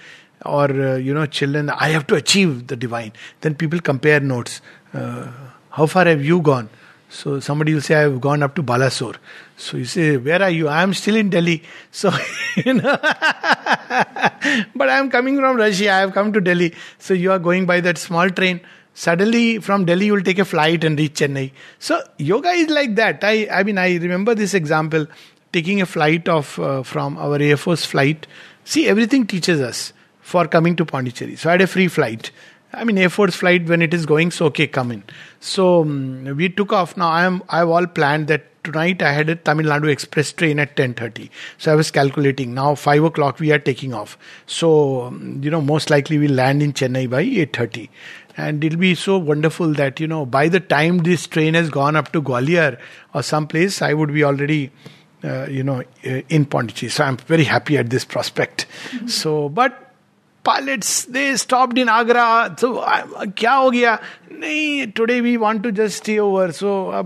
or 0.45 0.71
uh, 0.71 0.95
you 0.95 1.13
know, 1.13 1.27
children. 1.27 1.69
I 1.71 1.89
have 1.89 2.07
to 2.07 2.15
achieve 2.15 2.69
the 2.69 2.77
divine. 2.77 3.13
Then 3.41 3.57
people 3.57 3.81
compare 3.81 4.21
notes. 4.21 4.61
Uh, 4.95 5.33
how 5.71 5.87
far 5.87 6.05
have 6.05 6.25
you 6.25 6.41
gone? 6.43 6.71
So 7.09 7.41
somebody 7.41 7.75
will 7.75 7.81
say, 7.81 7.97
I 7.97 8.01
have 8.03 8.21
gone 8.21 8.45
up 8.45 8.55
to 8.55 8.63
Balasore. 8.63 9.17
So 9.57 9.79
you 9.79 9.87
say, 9.87 10.17
Where 10.17 10.43
are 10.43 10.51
you? 10.51 10.69
I 10.69 10.83
am 10.83 10.93
still 10.95 11.17
in 11.17 11.31
Delhi. 11.31 11.63
So, 11.91 12.13
you 12.57 12.75
know, 12.75 12.97
but 13.03 14.89
I 14.89 14.99
am 14.99 15.11
coming 15.11 15.39
from 15.39 15.57
Russia. 15.57 15.91
I 15.91 16.01
have 16.01 16.13
come 16.13 16.33
to 16.35 16.41
Delhi. 16.41 16.75
So 16.99 17.15
you 17.15 17.33
are 17.33 17.39
going 17.39 17.65
by 17.67 17.81
that 17.81 17.99
small 17.99 18.29
train. 18.29 18.61
Suddenly 18.93 19.59
from 19.61 19.85
Delhi 19.85 20.07
you 20.07 20.13
will 20.15 20.23
take 20.23 20.39
a 20.39 20.45
flight 20.45 20.85
and 20.85 20.99
reach 20.99 21.15
Chennai. 21.15 21.53
So 21.79 22.03
yoga 22.19 22.51
is 22.51 22.69
like 22.69 22.95
that. 22.97 23.21
I, 23.23 23.47
I 23.51 23.63
mean, 23.63 23.79
I 23.79 23.97
remember 23.97 24.35
this 24.35 24.55
example 24.55 25.07
taking 25.53 25.81
a 25.81 25.87
flight 25.87 26.29
of 26.29 26.59
uh, 26.59 26.83
from 26.83 27.17
our 27.17 27.41
Air 27.41 27.57
Force 27.57 27.85
flight. 27.85 28.27
See, 28.65 28.87
everything 28.89 29.27
teaches 29.27 29.61
us 29.61 29.93
for 30.21 30.47
coming 30.47 30.77
to 30.77 30.85
Pondicherry. 30.85 31.37
So 31.37 31.49
I 31.49 31.53
had 31.53 31.63
a 31.63 31.67
free 31.67 31.89
flight. 31.89 32.31
I 32.73 32.85
mean, 32.85 32.99
Air 32.99 33.09
Force 33.09 33.37
flight 33.37 33.67
when 33.67 33.81
it 33.81 33.95
is 33.95 34.05
going, 34.05 34.31
so 34.33 34.47
okay, 34.47 34.67
come 34.67 34.91
in. 34.91 35.03
So 35.41 35.83
um, 35.83 36.25
we 36.37 36.49
took 36.49 36.73
off. 36.73 36.97
Now 36.97 37.09
I 37.09 37.25
am 37.25 37.43
I've 37.49 37.69
all 37.69 37.87
planned 37.87 38.29
that 38.29 38.56
tonight 38.67 39.03
I 39.03 39.13
had 39.13 39.31
a 39.31 39.37
Tamil 39.37 39.67
Nadu 39.67 39.91
express 39.91 40.33
train 40.33 40.59
at 40.59 40.77
10.30. 40.77 41.31
So 41.59 41.73
I 41.73 41.75
was 41.75 41.91
calculating. 41.91 42.55
Now 42.55 42.75
5 42.75 43.05
o'clock 43.05 43.39
we 43.39 43.53
are 43.53 43.59
taking 43.59 43.95
off. 43.95 44.19
So, 44.47 45.11
you 45.41 45.51
know, 45.51 45.61
most 45.61 45.91
likely 45.91 46.19
we'll 46.19 46.33
land 46.33 46.63
in 46.63 46.73
Chennai 46.73 47.09
by 47.09 47.25
8.30. 47.25 47.89
And 48.37 48.63
it'll 48.63 48.79
be 48.79 48.95
so 48.95 49.17
wonderful 49.17 49.73
that, 49.75 49.99
you 49.99 50.07
know, 50.07 50.27
by 50.27 50.49
the 50.49 50.61
time 50.61 50.99
this 50.99 51.27
train 51.27 51.55
has 51.55 51.71
gone 51.71 51.97
up 51.97 52.13
to 52.13 52.21
Gwalior 52.21 52.79
or 53.15 53.23
someplace, 53.23 53.81
I 53.81 53.95
would 53.95 54.13
be 54.13 54.25
already, 54.25 54.71
uh, 55.25 55.47
you 55.47 55.63
know, 55.63 55.81
uh, 56.05 56.21
in 56.29 56.45
Pondicherry. 56.45 56.91
So 56.91 57.05
I'm 57.05 57.17
very 57.17 57.45
happy 57.45 57.79
at 57.79 57.89
this 57.89 58.05
prospect. 58.05 58.67
Mm-hmm. 58.91 59.07
So, 59.07 59.49
but 59.49 59.86
pilots 60.49 60.93
they 61.17 61.25
stopped 61.37 61.79
in 61.85 61.89
agra. 61.89 62.55
So 62.59 62.75
kya 63.43 63.57
ho 63.63 63.71
gaya? 63.71 64.01
Nahi 64.45 64.95
today 65.01 65.21
we 65.21 65.37
want 65.47 65.63
to 65.69 65.73
just 65.73 65.99
stay 66.05 66.19
over. 66.19 66.53
So 66.53 66.91
uh, 66.91 67.03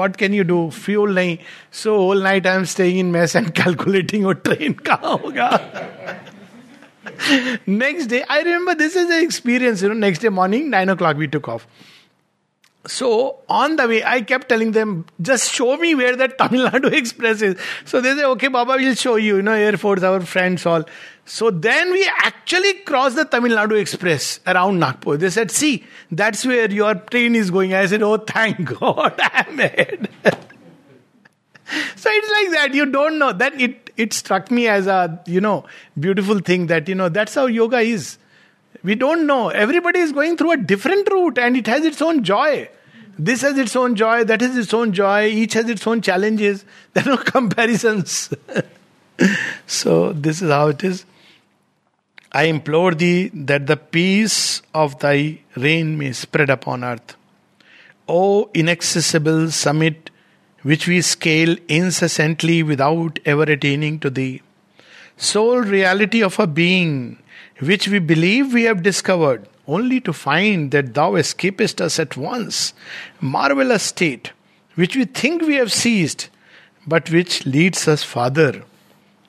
what 0.00 0.18
can 0.18 0.32
you 0.40 0.44
do? 0.44 0.70
Fuel 0.70 1.16
nahi. 1.20 1.38
So 1.70 1.96
all 2.08 2.26
night 2.28 2.46
i 2.46 2.54
am 2.62 2.66
staying 2.74 2.98
in 3.06 3.12
mess 3.12 3.34
and 3.42 3.54
calculating 3.62 4.26
oh 4.26 4.34
train. 4.34 4.74
Kahan 4.74 5.18
hoga 5.26 5.48
next 7.66 8.06
day 8.06 8.24
i 8.28 8.38
remember 8.42 8.74
this 8.74 8.94
is 8.96 9.10
an 9.10 9.22
experience 9.22 9.82
you 9.82 9.88
know 9.88 9.94
next 9.94 10.20
day 10.20 10.28
morning 10.28 10.70
9 10.70 10.88
o'clock 10.94 11.16
we 11.16 11.26
took 11.26 11.48
off 11.48 11.66
so 12.86 13.38
on 13.48 13.76
the 13.76 13.86
way, 13.86 14.02
I 14.02 14.22
kept 14.22 14.48
telling 14.48 14.72
them, 14.72 15.06
just 15.20 15.52
show 15.52 15.76
me 15.76 15.94
where 15.94 16.16
that 16.16 16.36
Tamil 16.36 16.68
Nadu 16.68 16.92
Express 16.98 17.40
is. 17.40 17.56
So 17.84 18.00
they 18.00 18.14
say, 18.16 18.24
okay, 18.24 18.48
Baba, 18.48 18.74
we'll 18.76 18.96
show 18.96 19.16
you, 19.16 19.36
you 19.36 19.42
know, 19.42 19.52
Air 19.52 19.76
Force, 19.76 20.02
our 20.02 20.20
friends 20.20 20.66
all. 20.66 20.84
So 21.24 21.52
then 21.52 21.92
we 21.92 22.04
actually 22.18 22.74
crossed 22.80 23.14
the 23.14 23.24
Tamil 23.24 23.56
Nadu 23.56 23.80
Express 23.80 24.40
around 24.46 24.80
Nagpur. 24.80 25.16
They 25.16 25.30
said, 25.30 25.52
see, 25.52 25.84
that's 26.10 26.44
where 26.44 26.68
your 26.70 26.96
train 26.96 27.36
is 27.36 27.52
going. 27.52 27.72
I 27.72 27.86
said, 27.86 28.02
oh, 28.02 28.16
thank 28.16 28.64
God, 28.80 29.14
I'm 29.18 29.60
ahead. 29.60 30.08
so 30.24 32.10
it's 32.12 32.52
like 32.52 32.60
that. 32.60 32.74
You 32.74 32.86
don't 32.86 33.20
know. 33.20 33.32
Then 33.32 33.60
it, 33.60 33.90
it 33.96 34.12
struck 34.12 34.50
me 34.50 34.66
as 34.66 34.88
a, 34.88 35.22
you 35.26 35.40
know, 35.40 35.64
beautiful 35.98 36.40
thing 36.40 36.66
that, 36.66 36.88
you 36.88 36.96
know, 36.96 37.08
that's 37.08 37.36
how 37.36 37.46
yoga 37.46 37.78
is. 37.78 38.18
We 38.82 38.94
don't 38.94 39.26
know. 39.26 39.48
Everybody 39.48 40.00
is 40.00 40.12
going 40.12 40.36
through 40.36 40.52
a 40.52 40.56
different 40.56 41.08
route 41.10 41.38
and 41.38 41.56
it 41.56 41.66
has 41.66 41.84
its 41.84 42.02
own 42.02 42.24
joy. 42.24 42.68
This 43.18 43.42
has 43.42 43.58
its 43.58 43.76
own 43.76 43.94
joy, 43.94 44.24
that 44.24 44.40
has 44.40 44.56
its 44.56 44.72
own 44.74 44.92
joy, 44.92 45.26
each 45.26 45.52
has 45.52 45.68
its 45.68 45.86
own 45.86 46.00
challenges. 46.00 46.64
There 46.94 47.04
are 47.04 47.10
no 47.10 47.16
comparisons. 47.18 48.32
so, 49.66 50.12
this 50.12 50.42
is 50.42 50.50
how 50.50 50.68
it 50.68 50.82
is. 50.82 51.04
I 52.32 52.44
implore 52.44 52.94
thee 52.94 53.30
that 53.34 53.66
the 53.66 53.76
peace 53.76 54.62
of 54.72 54.98
thy 55.00 55.40
reign 55.54 55.98
may 55.98 56.12
spread 56.12 56.48
upon 56.48 56.82
earth. 56.82 57.16
O 58.08 58.50
inaccessible 58.54 59.50
summit 59.50 60.10
which 60.62 60.86
we 60.86 61.00
scale 61.02 61.56
incessantly 61.68 62.62
without 62.62 63.18
ever 63.24 63.42
attaining 63.42 63.98
to 64.00 64.10
thee, 64.10 64.40
sole 65.16 65.60
reality 65.60 66.22
of 66.22 66.38
a 66.38 66.46
being 66.46 67.18
which 67.62 67.86
we 67.88 67.98
believe 68.00 68.52
we 68.52 68.64
have 68.64 68.82
discovered, 68.82 69.48
only 69.68 70.00
to 70.00 70.12
find 70.12 70.72
that 70.72 70.94
thou 70.94 71.14
escapest 71.14 71.80
us 71.80 71.98
at 71.98 72.16
once. 72.16 72.74
Marvelous 73.20 73.84
state, 73.84 74.32
which 74.74 74.96
we 74.96 75.04
think 75.04 75.42
we 75.42 75.54
have 75.54 75.72
seized, 75.72 76.28
but 76.86 77.10
which 77.10 77.46
leads 77.46 77.86
us 77.86 78.02
farther 78.02 78.64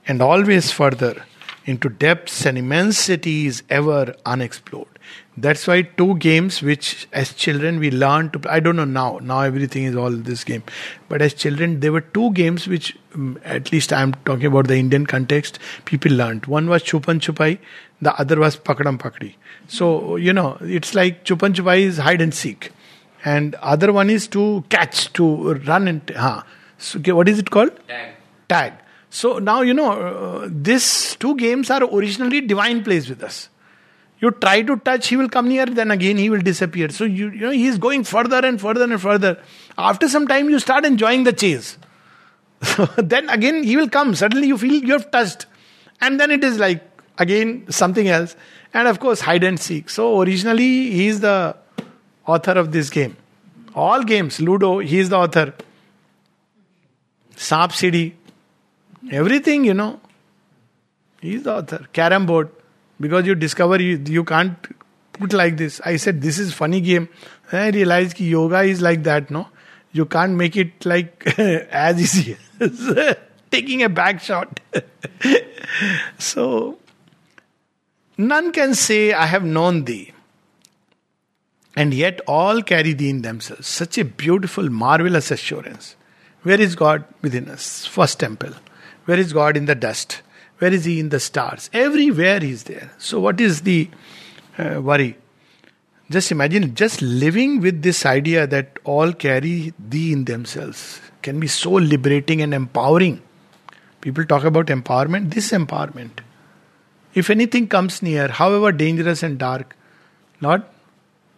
and 0.07 0.21
always 0.21 0.71
further 0.71 1.25
into 1.65 1.89
depths 1.89 2.45
and 2.45 2.57
immensities 2.57 3.61
ever 3.69 4.15
unexplored. 4.25 4.92
That's 5.35 5.65
why 5.67 5.81
two 5.81 6.15
games 6.17 6.61
which 6.61 7.07
as 7.11 7.33
children 7.33 7.79
we 7.79 7.89
learned 7.89 8.33
to 8.33 8.39
play. 8.39 8.51
I 8.51 8.59
don't 8.59 8.75
know 8.75 8.85
now. 8.85 9.19
Now 9.21 9.41
everything 9.41 9.83
is 9.83 9.95
all 9.95 10.11
this 10.11 10.43
game. 10.43 10.63
But 11.09 11.21
as 11.21 11.33
children, 11.33 11.79
there 11.79 11.91
were 11.91 12.01
two 12.01 12.31
games 12.33 12.67
which, 12.67 12.97
um, 13.15 13.39
at 13.43 13.71
least 13.71 13.91
I'm 13.91 14.13
talking 14.25 14.45
about 14.45 14.67
the 14.67 14.75
Indian 14.75 15.05
context, 15.05 15.59
people 15.85 16.11
learned. 16.11 16.45
One 16.45 16.67
was 16.67 16.83
Chupan 16.83 17.19
Chupai, 17.19 17.57
the 18.01 18.13
other 18.19 18.39
was 18.39 18.57
Pakadam 18.57 18.99
Pakdi. 18.99 19.35
So, 19.67 20.15
you 20.17 20.33
know, 20.33 20.57
it's 20.61 20.93
like 20.93 21.25
Chupan 21.25 21.53
Chupai 21.53 21.81
is 21.81 21.97
hide 21.97 22.21
and 22.21 22.33
seek. 22.33 22.71
And 23.25 23.55
other 23.55 23.93
one 23.93 24.09
is 24.09 24.27
to 24.29 24.63
catch, 24.69 25.11
to 25.13 25.53
run 25.53 25.87
and. 25.87 26.09
Huh. 26.15 26.43
So, 26.77 26.99
what 27.15 27.29
is 27.29 27.39
it 27.39 27.49
called? 27.49 27.71
Tag. 27.87 28.15
Tag. 28.49 28.73
So 29.13 29.37
now, 29.37 29.61
you 29.61 29.75
know, 29.75 29.91
uh, 29.91 30.49
these 30.51 31.15
two 31.17 31.35
games 31.37 31.69
are 31.69 31.83
originally 31.83 32.41
divine 32.41 32.83
plays 32.83 33.07
with 33.07 33.23
us. 33.23 33.47
You 34.23 34.31
try 34.31 34.61
to 34.61 34.77
touch, 34.77 35.09
he 35.09 35.17
will 35.17 35.27
come 35.27 35.49
near, 35.49 35.65
then 35.65 35.91
again 35.91 36.15
he 36.15 36.29
will 36.29 36.39
disappear. 36.39 36.87
So 36.87 37.03
you, 37.03 37.29
you 37.31 37.41
know, 37.41 37.49
he 37.49 37.65
is 37.67 37.77
going 37.77 38.05
further 38.05 38.37
and 38.37 38.61
further 38.61 38.85
and 38.85 39.01
further. 39.01 39.37
After 39.77 40.07
some 40.07 40.29
time, 40.29 40.49
you 40.49 40.59
start 40.59 40.85
enjoying 40.85 41.25
the 41.25 41.33
chase. 41.33 41.77
then 42.97 43.29
again 43.29 43.63
he 43.63 43.75
will 43.75 43.89
come. 43.89 44.15
Suddenly 44.15 44.47
you 44.47 44.57
feel 44.57 44.81
you 44.81 44.93
have 44.93 45.11
touched. 45.11 45.45
And 45.99 46.21
then 46.21 46.31
it 46.31 46.41
is 46.41 46.57
like 46.57 46.81
again 47.17 47.69
something 47.69 48.07
else. 48.07 48.37
And 48.73 48.87
of 48.87 49.01
course, 49.01 49.19
hide 49.19 49.43
and 49.43 49.59
seek. 49.59 49.89
So 49.89 50.21
originally 50.21 50.71
he 50.91 51.07
is 51.09 51.19
the 51.19 51.57
author 52.25 52.53
of 52.53 52.71
this 52.71 52.89
game. 52.89 53.17
All 53.75 54.03
games, 54.03 54.39
Ludo, 54.39 54.79
he 54.79 54.99
is 54.99 55.09
the 55.09 55.17
author. 55.17 55.53
Saap 57.35 57.73
Sidi, 57.73 58.15
everything, 59.11 59.65
you 59.65 59.73
know. 59.73 59.99
He 61.19 61.35
is 61.35 61.43
the 61.43 61.55
author. 61.57 61.85
Carom 61.91 62.25
board 62.25 62.62
because 62.99 63.25
you 63.25 63.35
discover 63.35 63.81
you, 63.81 64.01
you 64.05 64.23
can't 64.23 64.55
put 65.13 65.33
like 65.33 65.57
this. 65.57 65.81
I 65.85 65.97
said, 65.97 66.21
this 66.21 66.39
is 66.39 66.53
funny 66.53 66.81
game. 66.81 67.09
I 67.51 67.69
realized 67.69 68.15
ki 68.17 68.29
yoga 68.29 68.61
is 68.61 68.81
like 68.81 69.03
that, 69.03 69.29
no? 69.29 69.47
You 69.91 70.05
can't 70.05 70.33
make 70.33 70.57
it 70.57 70.85
like 70.85 71.37
as 71.39 72.01
easy 72.01 72.37
as 72.59 73.15
taking 73.51 73.83
a 73.83 73.89
back 73.89 74.19
shot. 74.19 74.59
so, 76.17 76.79
none 78.17 78.51
can 78.51 78.73
say, 78.73 79.13
I 79.13 79.27
have 79.27 79.43
known 79.43 79.85
thee. 79.85 80.11
And 81.75 81.93
yet 81.93 82.21
all 82.27 82.61
carry 82.61 82.93
thee 82.93 83.09
in 83.09 83.21
themselves. 83.23 83.67
Such 83.67 83.97
a 83.97 84.05
beautiful, 84.05 84.69
marvelous 84.69 85.31
assurance. 85.31 85.95
Where 86.43 86.59
is 86.59 86.75
God 86.75 87.05
within 87.21 87.49
us? 87.49 87.85
First 87.85 88.19
temple. 88.19 88.53
Where 89.05 89.17
is 89.17 89.33
God 89.33 89.57
in 89.57 89.65
the 89.65 89.75
dust? 89.75 90.21
Where 90.63 90.73
is 90.73 90.85
He 90.85 90.97
in 91.01 91.09
the 91.09 91.19
stars? 91.19 91.69
Everywhere 91.73 92.39
He 92.39 92.51
is 92.51 92.63
there. 92.63 92.89
So, 92.97 93.19
what 93.19 93.41
is 93.41 93.61
the 93.63 93.89
uh, 94.57 94.79
worry? 94.81 95.17
Just 96.09 96.31
imagine 96.31 96.73
just 96.73 97.01
living 97.01 97.59
with 97.59 97.81
this 97.81 98.05
idea 98.05 98.45
that 98.47 98.79
all 98.85 99.11
carry 99.11 99.73
Thee 99.77 100.13
in 100.13 100.23
themselves 100.23 101.01
can 101.21 101.41
be 101.41 101.47
so 101.47 101.71
liberating 101.71 102.41
and 102.41 102.53
empowering. 102.53 103.21
People 103.99 104.23
talk 104.23 104.45
about 104.45 104.67
empowerment, 104.67 105.33
this 105.33 105.51
empowerment. 105.51 106.23
If 107.13 107.29
anything 107.29 107.67
comes 107.67 108.01
near, 108.01 108.29
however 108.29 108.71
dangerous 108.71 109.21
and 109.21 109.37
dark, 109.37 109.75
Lord, 110.39 110.63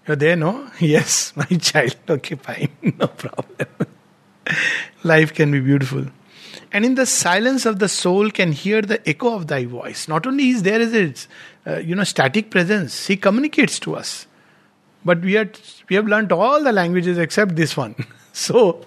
you're 0.08 0.18
there, 0.18 0.36
no? 0.36 0.70
Yes, 0.80 1.34
my 1.36 1.46
child. 1.46 1.96
Okay, 2.18 2.36
fine, 2.36 2.70
no 3.00 3.08
problem. 3.08 3.90
Life 5.04 5.34
can 5.34 5.52
be 5.52 5.62
beautiful 5.62 6.06
and 6.72 6.86
in 6.86 6.96
the 6.96 7.06
silence 7.06 7.66
of 7.66 7.80
the 7.80 7.90
soul 7.90 8.30
can 8.30 8.52
hear 8.52 8.82
the 8.82 9.08
echo 9.08 9.34
of 9.36 9.48
thy 9.48 9.66
voice. 9.66 10.08
Not 10.08 10.28
only 10.28 10.50
is 10.50 10.64
there 10.64 10.80
as 10.80 10.94
its 10.94 11.28
uh, 11.66 11.78
you 11.78 11.96
know 11.96 12.04
static 12.04 12.52
presence, 12.52 13.08
he 13.08 13.18
communicates 13.18 13.80
to 13.80 13.96
us. 13.96 14.28
But 15.04 15.22
we 15.22 15.38
are 15.38 15.50
we 15.90 15.96
have 15.96 16.08
learnt 16.08 16.32
all 16.32 16.64
the 16.64 16.72
languages 16.72 17.18
except 17.18 17.56
this 17.56 17.78
one. 17.78 17.96
so 18.34 18.86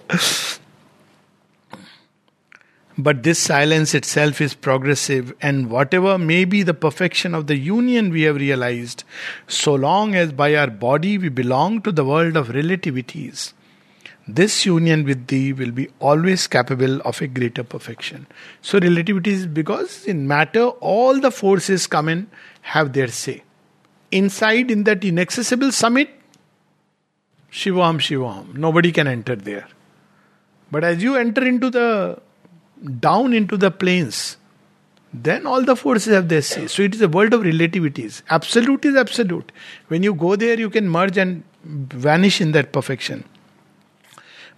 but 2.99 3.23
this 3.23 3.39
silence 3.39 3.95
itself 3.95 4.41
is 4.41 4.53
progressive, 4.53 5.33
and 5.41 5.69
whatever 5.69 6.17
may 6.17 6.43
be 6.43 6.63
the 6.63 6.73
perfection 6.73 7.33
of 7.33 7.47
the 7.47 7.55
union 7.55 8.09
we 8.09 8.23
have 8.23 8.35
realized, 8.35 9.05
so 9.47 9.73
long 9.73 10.15
as 10.15 10.33
by 10.33 10.53
our 10.53 10.69
body 10.69 11.17
we 11.17 11.29
belong 11.29 11.81
to 11.83 11.93
the 11.93 12.03
world 12.03 12.35
of 12.35 12.49
relativities, 12.49 13.53
this 14.35 14.65
union 14.65 15.03
with 15.05 15.27
thee 15.27 15.53
will 15.53 15.71
be 15.71 15.89
always 15.99 16.47
capable 16.47 17.01
of 17.01 17.21
a 17.21 17.27
greater 17.27 17.63
perfection. 17.63 18.27
So, 18.61 18.79
relativity 18.79 19.31
is 19.31 19.45
because 19.45 20.05
in 20.05 20.27
matter, 20.27 20.65
all 20.65 21.19
the 21.19 21.31
forces 21.31 21.87
come 21.87 22.09
in, 22.09 22.29
have 22.61 22.93
their 22.93 23.07
say. 23.07 23.43
Inside, 24.11 24.71
in 24.71 24.83
that 24.85 25.03
inaccessible 25.03 25.71
summit, 25.71 26.09
Shivam 27.51 27.99
Shivam, 27.99 28.55
nobody 28.55 28.91
can 28.91 29.07
enter 29.07 29.35
there. 29.35 29.67
But 30.71 30.83
as 30.83 31.01
you 31.01 31.15
enter 31.15 31.45
into 31.45 31.69
the 31.69 32.21
down 32.99 33.33
into 33.33 33.57
the 33.57 33.71
plains, 33.71 34.37
then 35.13 35.47
all 35.47 35.63
the 35.63 35.75
forces 35.75 36.13
have 36.13 36.29
their 36.29 36.41
say. 36.41 36.67
So 36.67 36.83
it 36.83 36.93
is 36.93 37.01
a 37.01 37.07
world 37.07 37.33
of 37.33 37.41
relativities. 37.41 38.21
Absolute 38.29 38.85
is 38.85 38.95
absolute. 38.95 39.51
When 39.87 40.03
you 40.03 40.13
go 40.13 40.35
there, 40.35 40.59
you 40.59 40.69
can 40.69 40.87
merge 40.87 41.17
and 41.17 41.43
vanish 41.63 42.39
in 42.39 42.51
that 42.51 42.71
perfection. 42.71 43.23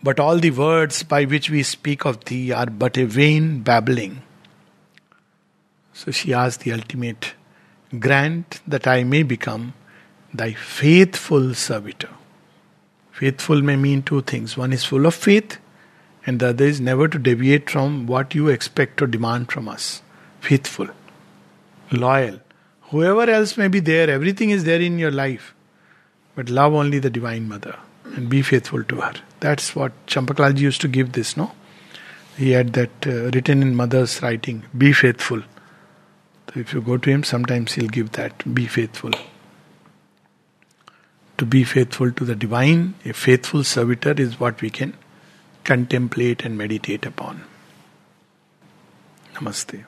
But 0.04 0.20
all 0.20 0.38
the 0.38 0.52
words 0.52 1.04
by 1.04 1.26
which 1.26 1.50
we 1.50 1.64
speak 1.64 2.06
of 2.06 2.26
thee 2.26 2.52
are 2.52 2.66
but 2.66 2.98
a 2.98 3.06
vain 3.06 3.62
babbling. 3.62 4.24
So 5.94 6.12
she 6.12 6.34
asked 6.34 6.62
the 6.62 6.74
ultimate 6.74 7.34
grant 8.00 8.62
that 8.68 8.88
I 8.88 9.04
may 9.04 9.24
become 9.24 9.74
thy 10.34 10.54
faithful 10.54 11.54
servitor. 11.54 12.10
Faithful 13.12 13.62
may 13.62 13.76
mean 13.76 14.02
two 14.02 14.22
things 14.22 14.58
one 14.58 14.74
is 14.74 14.84
full 14.84 15.06
of 15.06 15.14
faith, 15.14 15.60
and 16.26 16.40
the 16.40 16.50
other 16.50 16.66
is 16.66 16.80
never 16.80 17.08
to 17.08 17.20
deviate 17.20 17.70
from 17.70 18.08
what 18.08 18.34
you 18.34 18.48
expect 18.48 19.02
or 19.02 19.08
demand 19.08 19.52
from 19.52 19.68
us. 19.68 20.02
Faithful, 20.40 20.88
loyal. 21.92 22.40
Whoever 22.90 23.30
else 23.30 23.58
may 23.58 23.68
be 23.68 23.80
there, 23.80 24.10
everything 24.10 24.50
is 24.50 24.64
there 24.64 24.82
in 24.82 24.98
your 24.98 25.12
life. 25.12 25.54
But 26.36 26.50
love 26.50 26.74
only 26.74 27.00
the 27.00 27.10
Divine 27.10 27.48
Mother 27.48 27.78
and 28.16 28.30
be 28.30 28.42
faithful 28.42 28.84
to 28.84 29.02
her. 29.02 29.14
That's 29.41 29.75
what 29.75 30.06
Champaklalji 30.06 30.60
used 30.60 30.82
to 30.82 30.88
give 30.88 31.13
this, 31.13 31.36
no? 31.36 31.51
He 32.38 32.51
had 32.51 32.73
that 32.73 32.91
uh, 33.06 33.32
written 33.32 33.62
in 33.62 33.75
Mother's 33.75 34.21
writing 34.21 34.63
be 34.77 34.93
faithful. 34.93 35.41
So 36.54 36.60
if 36.60 36.73
you 36.73 36.82
go 36.82 36.97
to 36.97 37.10
him, 37.10 37.23
sometimes 37.23 37.73
he'll 37.73 37.88
give 37.88 38.12
that 38.13 38.54
be 38.54 38.67
faithful. 38.67 39.12
To 41.38 41.45
be 41.45 41.63
faithful 41.63 42.12
to 42.12 42.23
the 42.23 42.36
divine, 42.36 42.93
a 43.04 43.13
faithful 43.13 43.63
servitor 43.63 44.12
is 44.12 44.39
what 44.39 44.62
we 44.62 44.69
can 44.69 44.95
contemplate 45.63 46.45
and 46.45 46.58
meditate 46.58 47.06
upon. 47.06 47.43
Namaste. 49.34 49.86